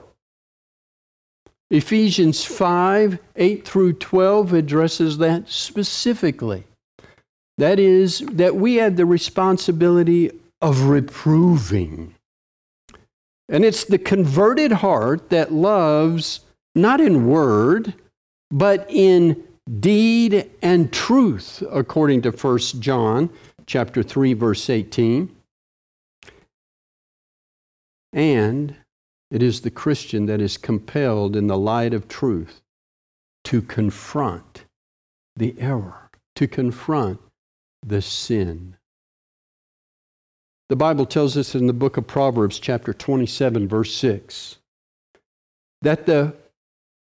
[1.70, 6.64] Ephesians 5 8 through 12 addresses that specifically.
[7.58, 10.30] That is, that we have the responsibility
[10.62, 12.14] of reproving.
[13.48, 16.40] And it's the converted heart that loves
[16.74, 17.94] not in word,
[18.50, 19.42] but in
[19.78, 23.30] deed, and truth, according to 1 John
[23.66, 25.36] chapter 3, verse 18.
[28.12, 28.76] And
[29.30, 32.60] it is the Christian that is compelled in the light of truth
[33.44, 34.64] to confront
[35.36, 37.20] the error, to confront
[37.84, 38.76] the sin.
[40.68, 44.58] The Bible tells us in the book of Proverbs, chapter 27, verse 6,
[45.82, 46.34] that the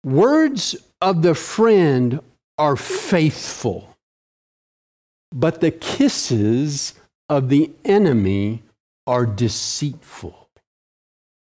[0.04, 2.20] words of the friend
[2.58, 3.96] are faithful,
[5.32, 6.94] but the kisses
[7.28, 8.62] of the enemy
[9.06, 10.45] are deceitful.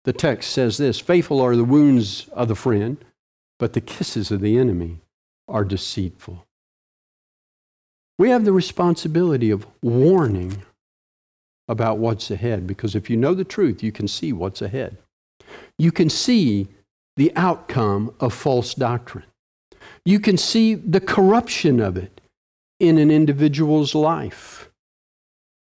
[0.08, 2.96] The text says this Faithful are the wounds of the friend,
[3.60, 5.02] but the kisses of the enemy
[5.50, 6.46] are deceitful.
[8.18, 10.64] We have the responsibility of warning
[11.68, 14.98] about what's ahead because if you know the truth, you can see what's ahead.
[15.78, 16.70] You can see
[17.18, 19.26] the outcome of false doctrine.
[20.06, 22.22] You can see the corruption of it
[22.80, 24.70] in an individual's life.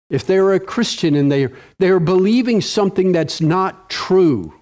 [0.10, 4.54] If they're a Christian and they're, they're believing something that's not true,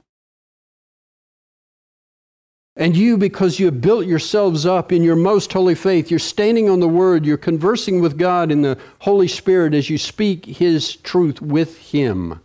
[2.76, 6.70] and you, because you have built yourselves up in your most holy faith, you're standing
[6.70, 10.96] on the Word, you're conversing with God in the Holy Spirit as you speak His
[10.96, 12.39] truth with Him.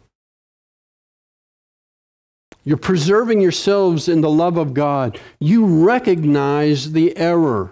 [2.63, 5.19] You're preserving yourselves in the love of God.
[5.41, 7.71] You recognize the error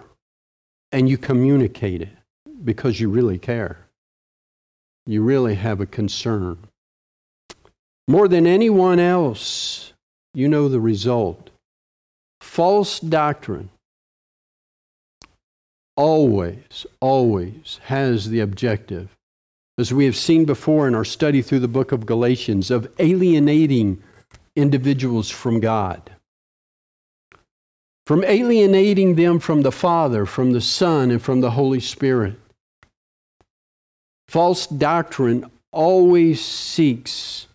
[0.91, 2.17] and you communicate it
[2.63, 3.86] because you really care.
[5.07, 6.57] You really have a concern.
[8.09, 9.93] More than anyone else,
[10.33, 11.49] you know the result.
[12.41, 13.69] False doctrine
[15.95, 19.15] always, always has the objective,
[19.77, 24.03] as we have seen before in our study through the book of Galatians, of alienating
[24.55, 26.11] individuals from God,
[28.05, 32.35] from alienating them from the Father, from the Son, and from the Holy Spirit.
[34.27, 37.47] False doctrine always seeks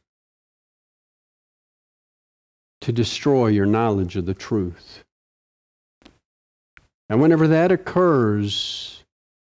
[2.80, 5.04] to destroy your knowledge of the truth.
[7.08, 9.04] And whenever that occurs,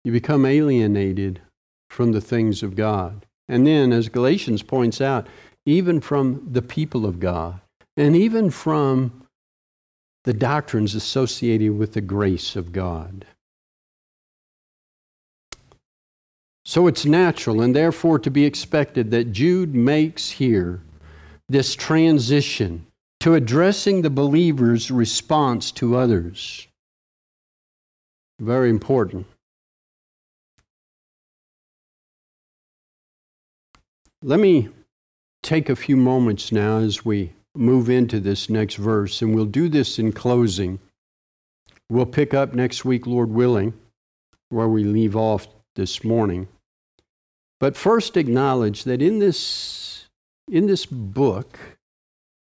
[0.03, 1.41] you become alienated
[1.89, 3.25] from the things of God.
[3.49, 5.27] And then, as Galatians points out,
[5.65, 7.59] even from the people of God,
[7.97, 9.23] and even from
[10.23, 13.25] the doctrines associated with the grace of God.
[16.67, 20.81] So it's natural and therefore to be expected that Jude makes here
[21.47, 22.85] this transition
[23.21, 26.67] to addressing the believer's response to others.
[28.41, 29.27] Very important.
[34.21, 34.67] Let me
[35.43, 39.69] take a few moments now as we move into this next verse, and we'll do
[39.69, 40.79] this in closing.
[41.89, 43.73] We'll pick up next week, Lord willing,
[44.49, 46.49] where we leave off this morning.
[47.59, 50.07] But first, acknowledge that in this,
[50.49, 51.57] in this book,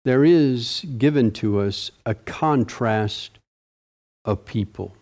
[0.04, 3.40] there is given to us a contrast
[4.24, 4.96] of people.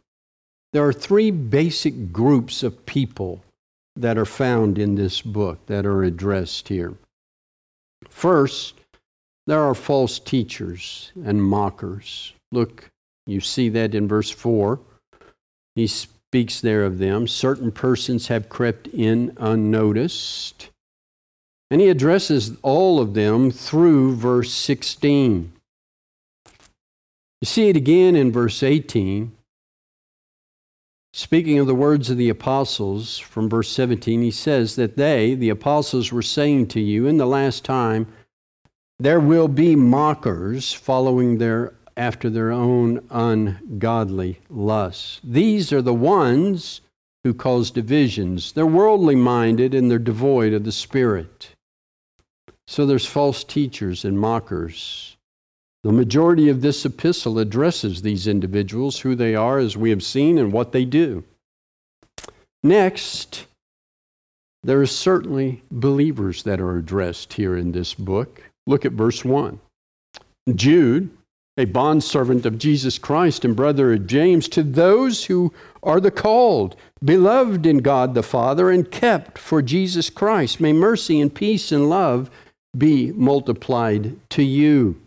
[0.74, 3.44] There are three basic groups of people
[3.96, 6.96] that are found in this book that are addressed here.
[8.10, 8.76] First,
[9.46, 12.34] there are false teachers and mockers.
[12.52, 12.90] Look,
[13.28, 14.80] you see that in verse 4.
[15.76, 15.88] He
[16.34, 17.28] speaks there of them.
[17.28, 20.72] Certain persons have crept in unnoticed.
[21.70, 25.54] And he addresses all of them through verse 16.
[27.40, 29.32] You see it again in verse 18.
[31.14, 35.50] Speaking of the words of the apostles from verse 17, he says that they, the
[35.50, 38.08] apostles, were saying to you in the last time,
[38.98, 45.22] there will be mockers following their after their own ungodly lusts.
[45.24, 46.82] These are the ones
[47.24, 48.52] who cause divisions.
[48.52, 51.50] They're worldly minded and they're devoid of the Spirit.
[52.68, 55.18] So there's false teachers and mockers.
[55.84, 60.38] The majority of this epistle addresses these individuals, who they are, as we have seen,
[60.38, 61.26] and what they do.
[62.64, 63.46] Next,
[64.64, 68.44] there are certainly believers that are addressed here in this book.
[68.66, 69.60] Look at verse 1.
[70.56, 71.10] Jude,
[71.58, 76.76] a bondservant of Jesus Christ and brother of James, to those who are the called,
[77.04, 81.90] beloved in God the Father, and kept for Jesus Christ, may mercy and peace and
[81.90, 82.30] love
[82.76, 85.00] be multiplied to you.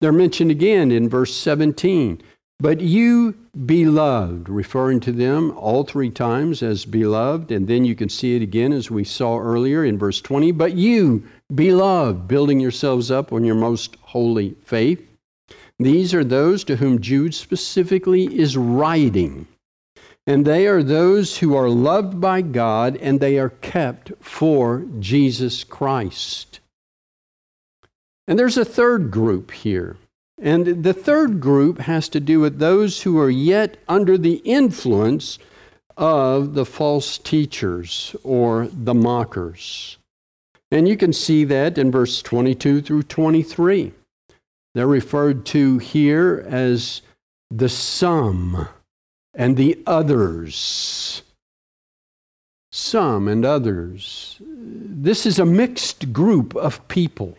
[0.00, 2.22] They're mentioned again in verse 17.
[2.58, 3.34] But you,
[3.66, 8.40] beloved, referring to them all three times as beloved, and then you can see it
[8.40, 10.52] again as we saw earlier in verse 20.
[10.52, 15.06] But you, beloved, building yourselves up on your most holy faith.
[15.78, 19.46] These are those to whom Jude specifically is writing.
[20.26, 25.62] and they are those who are loved by God and they are kept for Jesus
[25.62, 26.58] Christ.
[28.26, 29.96] And there's a third group here.
[30.40, 35.38] And the third group has to do with those who are yet under the influence
[35.96, 39.96] of the false teachers or the mockers.
[40.70, 43.92] And you can see that in verse 22 through 23.
[44.76, 47.00] They're referred to here as
[47.50, 48.68] the some
[49.32, 51.22] and the others.
[52.70, 54.36] Some and others.
[54.38, 57.38] This is a mixed group of people.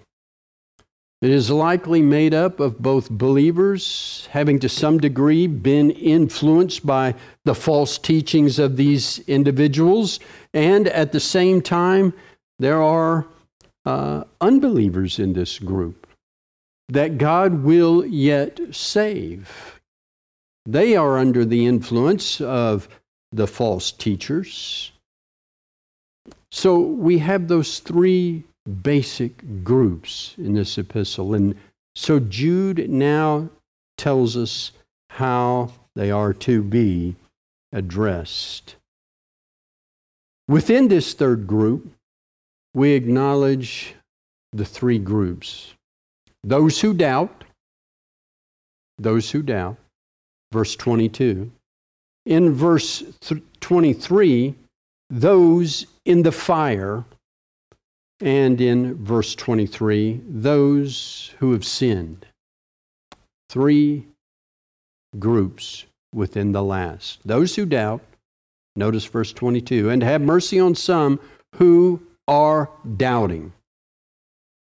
[1.21, 7.13] It is likely made up of both believers, having to some degree been influenced by
[7.45, 10.19] the false teachings of these individuals,
[10.55, 12.13] and at the same time,
[12.57, 13.27] there are
[13.85, 16.06] uh, unbelievers in this group
[16.89, 19.79] that God will yet save.
[20.65, 22.87] They are under the influence of
[23.31, 24.91] the false teachers.
[26.51, 28.43] So we have those three
[28.83, 31.33] basic groups in this epistle.
[31.33, 31.55] And
[31.95, 33.49] so Jude now
[33.97, 34.71] tells us
[35.09, 37.15] how they are to be
[37.71, 38.75] addressed.
[40.47, 41.91] Within this third group,
[42.73, 43.95] we acknowledge
[44.53, 45.73] the three groups
[46.47, 47.43] those who doubt,
[48.97, 49.75] those who doubt,
[50.53, 51.51] verse 22.
[52.25, 53.03] In verse
[53.59, 54.55] 23,
[55.09, 57.03] those in the fire
[58.21, 62.25] and in verse 23, those who have sinned.
[63.49, 64.05] Three
[65.19, 65.85] groups
[66.15, 67.19] within the last.
[67.25, 68.01] Those who doubt,
[68.77, 71.19] notice verse 22, and have mercy on some
[71.55, 73.51] who are doubting.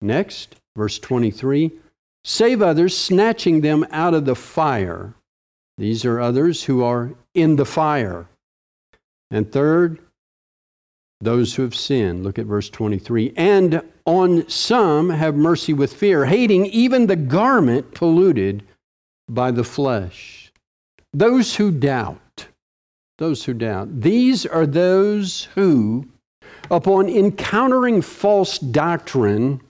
[0.03, 1.71] Next, verse 23,
[2.25, 5.13] save others, snatching them out of the fire.
[5.77, 8.29] These are others who are in the fire.
[9.31, 9.99] And third,
[11.21, 12.25] those who have sinned.
[12.25, 13.35] Look at verse 23.
[13.37, 18.63] And on some have mercy with fear, hating even the garment polluted
[19.29, 20.51] by the flesh.
[21.13, 22.47] Those who doubt,
[23.19, 26.09] those who doubt, these are those who,
[26.71, 29.61] upon encountering false doctrine,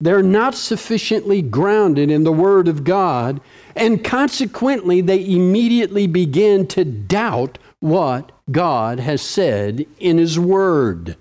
[0.00, 3.40] they're not sufficiently grounded in the Word of God,
[3.76, 11.16] and consequently, they immediately begin to doubt what God has said in His Word.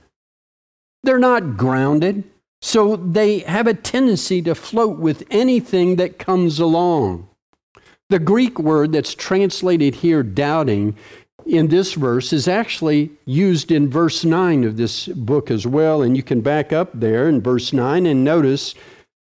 [1.04, 2.24] They're not grounded,
[2.62, 7.28] so they have a tendency to float with anything that comes along.
[8.10, 10.96] The Greek word that's translated here, doubting,
[11.46, 16.02] in this verse is actually used in verse 9 of this book as well.
[16.02, 18.76] And you can back up there in verse 9 and notice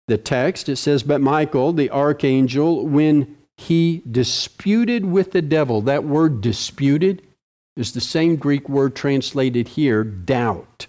[0.08, 0.68] the text.
[0.68, 7.22] It says, But Michael, the archangel, when he disputed with the devil, that word disputed
[7.76, 10.86] is the same Greek word translated here, doubt.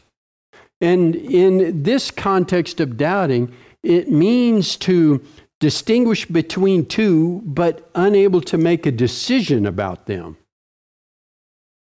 [0.81, 3.53] And in this context of doubting,
[3.83, 5.23] it means to
[5.59, 10.35] distinguish between two, but unable to make a decision about them.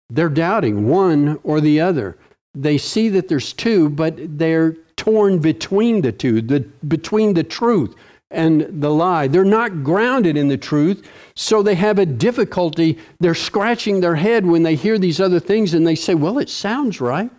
[0.09, 2.17] They're doubting one or the other.
[2.55, 7.95] They see that there's two, but they're torn between the two, the, between the truth
[8.31, 9.27] and the lie.
[9.27, 12.97] They're not grounded in the truth, so they have a difficulty.
[13.19, 16.49] They're scratching their head when they hear these other things and they say, Well, it
[16.49, 17.31] sounds right.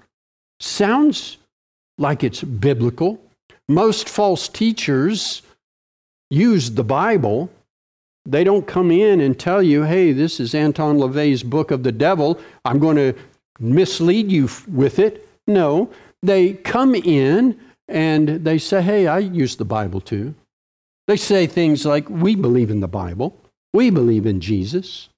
[0.60, 1.36] Sounds
[1.98, 3.20] like it's biblical.
[3.68, 5.42] Most false teachers
[6.30, 7.50] use the Bible.
[8.26, 11.92] They don't come in and tell you, hey, this is Anton LaVey's book of the
[11.92, 12.38] devil.
[12.64, 13.14] I'm going to
[13.58, 15.26] mislead you with it.
[15.46, 15.90] No,
[16.22, 17.58] they come in
[17.88, 20.34] and they say, hey, I use the Bible too.
[21.08, 23.40] They say things like, We believe in the Bible,
[23.72, 25.08] we believe in Jesus.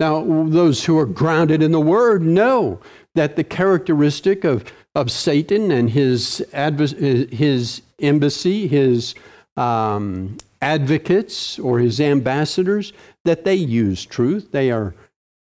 [0.00, 2.80] Now, those who are grounded in the Word know
[3.14, 4.64] that the characteristic of,
[4.94, 9.14] of Satan and his, adv- his embassy, his
[9.58, 12.92] um, advocates or his ambassadors,
[13.24, 14.52] that they use truth.
[14.52, 14.94] They are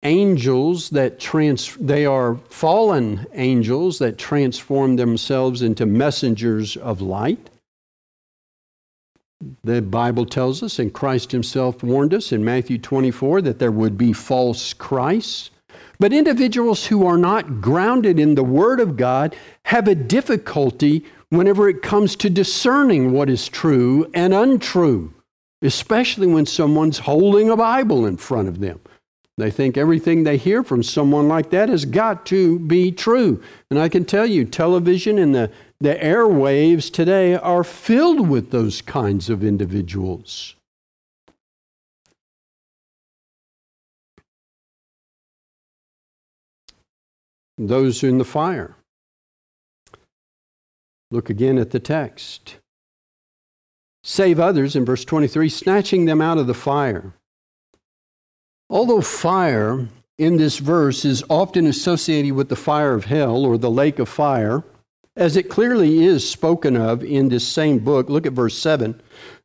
[0.02, 7.50] angels that trans they are fallen angels that transform themselves into messengers of light
[9.64, 13.98] the Bible tells us, and Christ himself warned us in Matthew 24 that there would
[13.98, 15.50] be false Christs.
[15.98, 21.04] But individuals who are not grounded in the Word of God have a difficulty
[21.36, 25.12] whenever it comes to discerning what is true and untrue,
[25.62, 28.80] especially when someone's holding a Bible in front of them.
[29.38, 33.42] They think everything they hear from someone like that has got to be true.
[33.70, 38.80] And I can tell you, television and the the airwaves today are filled with those
[38.80, 40.56] kinds of individuals.
[47.58, 48.75] those in the fire.
[51.10, 52.56] Look again at the text.
[54.02, 57.14] Save others in verse 23, snatching them out of the fire.
[58.68, 59.88] Although fire
[60.18, 64.08] in this verse is often associated with the fire of hell or the lake of
[64.08, 64.64] fire,
[65.16, 68.10] as it clearly is spoken of in this same book.
[68.10, 69.00] Look at verse 7.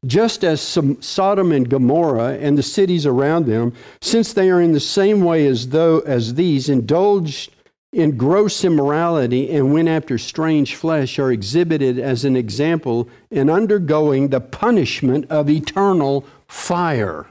[0.05, 0.61] Just as
[0.99, 5.47] Sodom and Gomorrah and the cities around them, since they are in the same way
[5.47, 7.55] as though as these indulged
[7.93, 14.29] in gross immorality and went after strange flesh are exhibited as an example in undergoing
[14.29, 17.27] the punishment of eternal fire.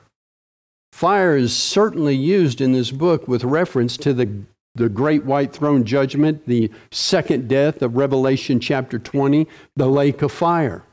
[0.93, 4.31] Fire is certainly used in this book with reference to the,
[4.75, 9.47] the great white throne judgment, the second death of Revelation chapter 20,
[9.77, 10.85] the lake of fire.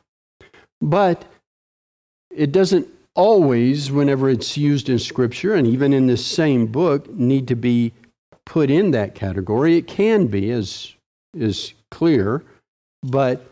[0.82, 1.26] But
[2.32, 7.47] it doesn't always, whenever it's used in Scripture and even in this same book, need
[7.49, 7.91] to be
[8.48, 9.76] put in that category.
[9.76, 10.93] It can be, as
[11.34, 12.43] is clear,
[13.04, 13.45] but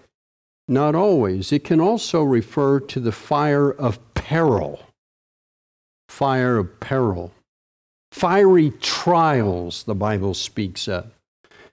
[0.69, 1.51] not always.
[1.51, 4.79] It can also refer to the fire of peril.
[6.07, 7.33] Fire of peril.
[8.13, 11.11] Fiery trials, the Bible speaks of.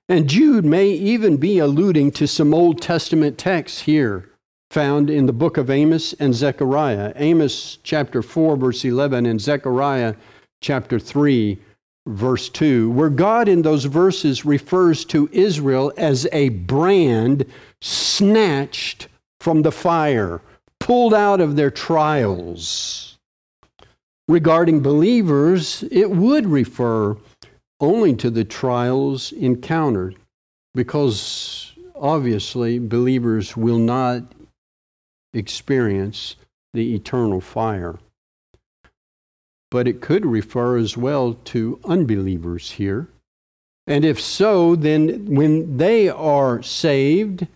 [0.09, 4.29] And Jude may even be alluding to some Old Testament texts here
[4.73, 7.12] found in the book of Amos and Zechariah.
[7.14, 10.16] Amos chapter 4, verse 11, and Zechariah
[10.61, 11.59] chapter 3,
[12.07, 17.44] verse 2, where God in those verses refers to Israel as a brand
[17.80, 19.09] snatched
[19.40, 20.40] from the fire,
[20.80, 23.18] pulled out of their trials.
[24.28, 27.16] Regarding believers, it would refer
[27.80, 30.16] only to the trials encountered,
[30.74, 34.22] because obviously believers will not
[35.34, 36.36] experience
[36.74, 37.98] the eternal fire
[39.73, 43.09] but it could refer as well to unbelievers here.
[43.87, 47.47] And if so, then when they are saved,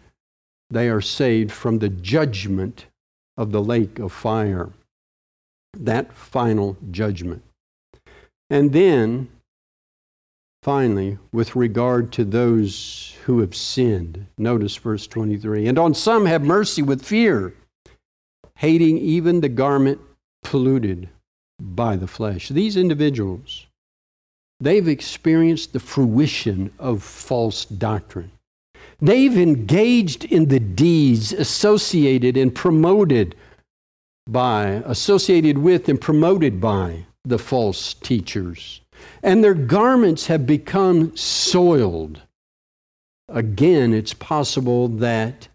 [0.70, 2.86] they are saved from the judgment
[3.36, 4.70] of the lake of fire,
[5.74, 7.42] that final judgment.
[8.48, 9.28] And then,
[10.62, 16.42] finally, with regard to those who have sinned, notice verse 23 and on some have
[16.42, 17.52] mercy with fear,
[18.54, 20.00] hating even the garment
[20.42, 21.10] polluted
[21.60, 22.48] by the flesh.
[22.48, 23.66] These individuals,
[24.60, 28.32] they've experienced the fruition of false doctrine.
[29.00, 33.34] They've engaged in the deeds associated and promoted
[34.26, 38.80] by, associated with and promoted by the false teachers.
[39.22, 42.22] And their garments have become soiled.
[43.28, 45.48] Again, it's possible that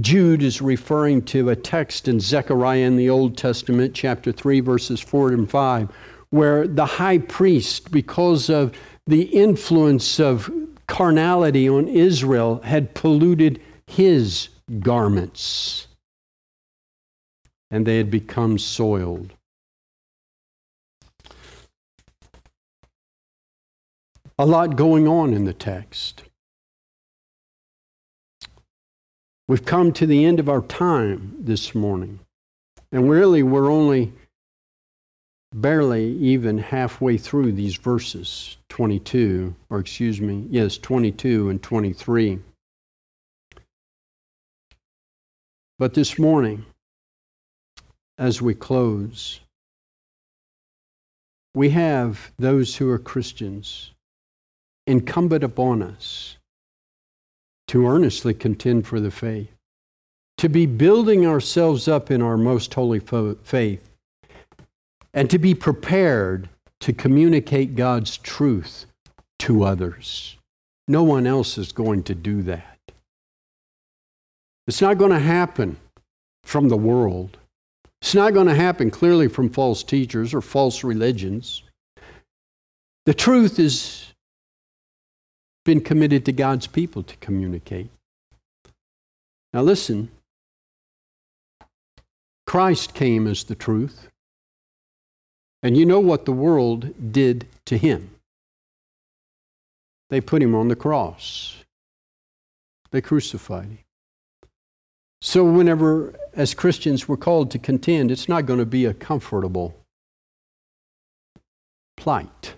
[0.00, 5.00] Jude is referring to a text in Zechariah in the Old Testament, chapter 3, verses
[5.00, 5.88] 4 and 5,
[6.30, 8.76] where the high priest, because of
[9.06, 10.50] the influence of
[10.86, 14.48] carnality on Israel, had polluted his
[14.80, 15.86] garments
[17.70, 19.32] and they had become soiled.
[24.38, 26.25] A lot going on in the text.
[29.48, 32.18] We've come to the end of our time this morning.
[32.90, 34.12] And really, we're only
[35.54, 42.40] barely even halfway through these verses 22, or excuse me, yes, 22 and 23.
[45.78, 46.64] But this morning,
[48.18, 49.40] as we close,
[51.54, 53.92] we have those who are Christians
[54.86, 56.36] incumbent upon us
[57.68, 59.50] to earnestly contend for the faith,
[60.38, 63.90] to be building ourselves up in our most holy faith,
[65.12, 66.48] and to be prepared
[66.80, 68.86] to communicate God's truth
[69.40, 70.36] to others.
[70.88, 72.78] No one else is going to do that.
[74.66, 75.76] It's not going to happen
[76.44, 77.38] from the world.
[78.02, 81.62] It's not going to happen clearly from false teachers or false religions.
[83.04, 84.12] The truth is
[85.66, 87.90] been committed to God's people to communicate.
[89.52, 90.10] Now, listen
[92.46, 94.08] Christ came as the truth,
[95.62, 98.10] and you know what the world did to him.
[100.10, 101.64] They put him on the cross,
[102.92, 103.78] they crucified him.
[105.20, 109.74] So, whenever, as Christians, we're called to contend, it's not going to be a comfortable
[111.96, 112.55] plight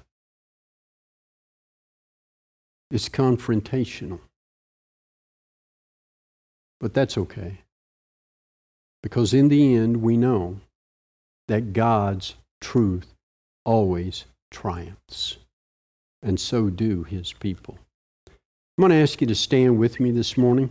[2.90, 4.20] is confrontational.
[6.80, 7.58] But that's okay.
[9.02, 10.60] Because in the end, we know
[11.48, 13.14] that God's truth
[13.64, 15.38] always triumphs.
[16.22, 17.78] And so do his people.
[18.26, 20.70] I'm going to ask you to stand with me this morning.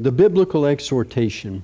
[0.00, 1.62] The biblical exhortation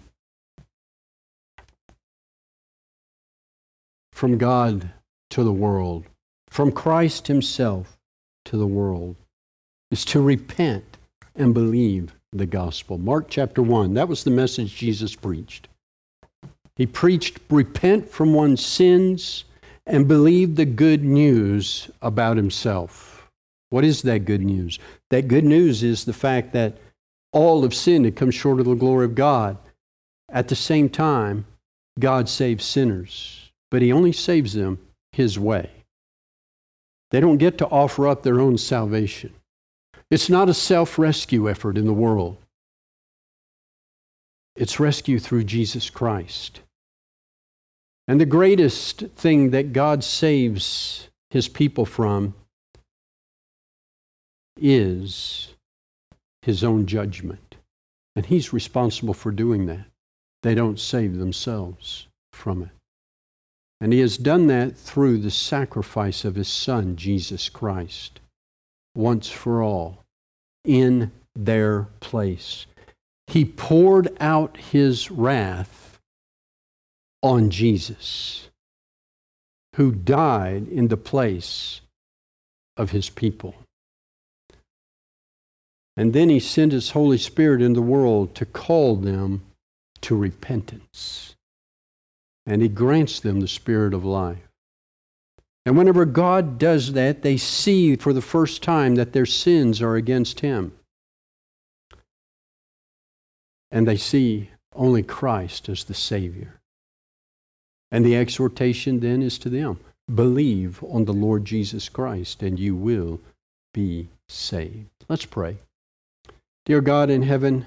[4.13, 4.91] from God
[5.31, 6.05] to the world,
[6.51, 7.97] from Christ Himself
[8.45, 9.17] to the world,
[9.91, 10.99] is to repent
[11.35, 12.99] and believe the gospel.
[12.99, 15.69] Mark chapter 1, that was the message Jesus preached.
[16.77, 19.45] He preached, repent from one's sins
[19.87, 23.31] and believe the good news about Himself.
[23.71, 24.79] What is that good news?
[25.09, 26.77] That good news is the fact that
[27.37, 29.59] all have sinned and come short of the glory of God.
[30.31, 31.45] At the same time,
[31.99, 34.79] God saves sinners, but He only saves them
[35.13, 35.71] His way.
[37.11, 39.35] They don't get to offer up their own salvation.
[40.11, 42.39] It's not a self rescue effort in the world,
[44.57, 46.61] it's rescue through Jesus Christ.
[48.09, 52.35] And the greatest thing that God saves His people from
[54.57, 55.49] is
[56.47, 57.57] his own judgment.
[58.15, 59.87] And he's responsible for doing that.
[60.45, 62.69] They don't save themselves from it.
[63.81, 68.21] And he has done that through the sacrifice of his son, Jesus Christ,
[68.95, 70.05] once for all,
[70.65, 72.67] in their place.
[73.27, 75.99] He poured out his wrath
[77.23, 78.51] on Jesus,
[79.75, 81.81] who died in the place
[82.77, 83.57] of his people.
[85.97, 89.43] And then he sent his Holy Spirit in the world to call them
[90.03, 91.35] to repentance.
[92.45, 94.39] And he grants them the spirit of life.
[95.65, 99.97] And whenever God does that, they see for the first time that their sins are
[99.97, 100.73] against him.
[103.73, 106.61] And they see only Christ as the Savior.
[107.91, 109.81] And the exhortation then is to them
[110.15, 113.21] believe on the Lord Jesus Christ, and you will
[113.75, 114.91] be saved.
[115.09, 115.59] Let's pray.
[116.67, 117.65] Dear God in heaven,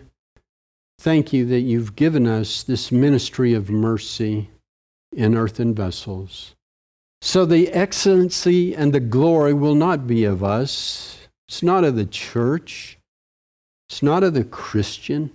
[0.99, 4.49] thank you that you've given us this ministry of mercy
[5.15, 6.53] in earthen vessels.
[7.21, 11.17] So the excellency and the glory will not be of us.
[11.47, 12.97] It's not of the church.
[13.87, 15.31] It's not of the Christian.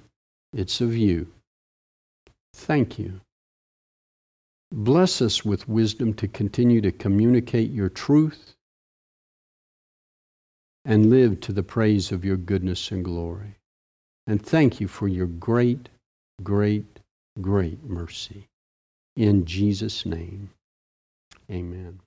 [0.52, 1.28] It's of you.
[2.52, 3.22] Thank you.
[4.72, 8.53] Bless us with wisdom to continue to communicate your truth
[10.84, 13.56] and live to the praise of your goodness and glory.
[14.26, 15.88] And thank you for your great,
[16.42, 17.00] great,
[17.40, 18.46] great mercy.
[19.16, 20.50] In Jesus' name,
[21.50, 22.00] amen.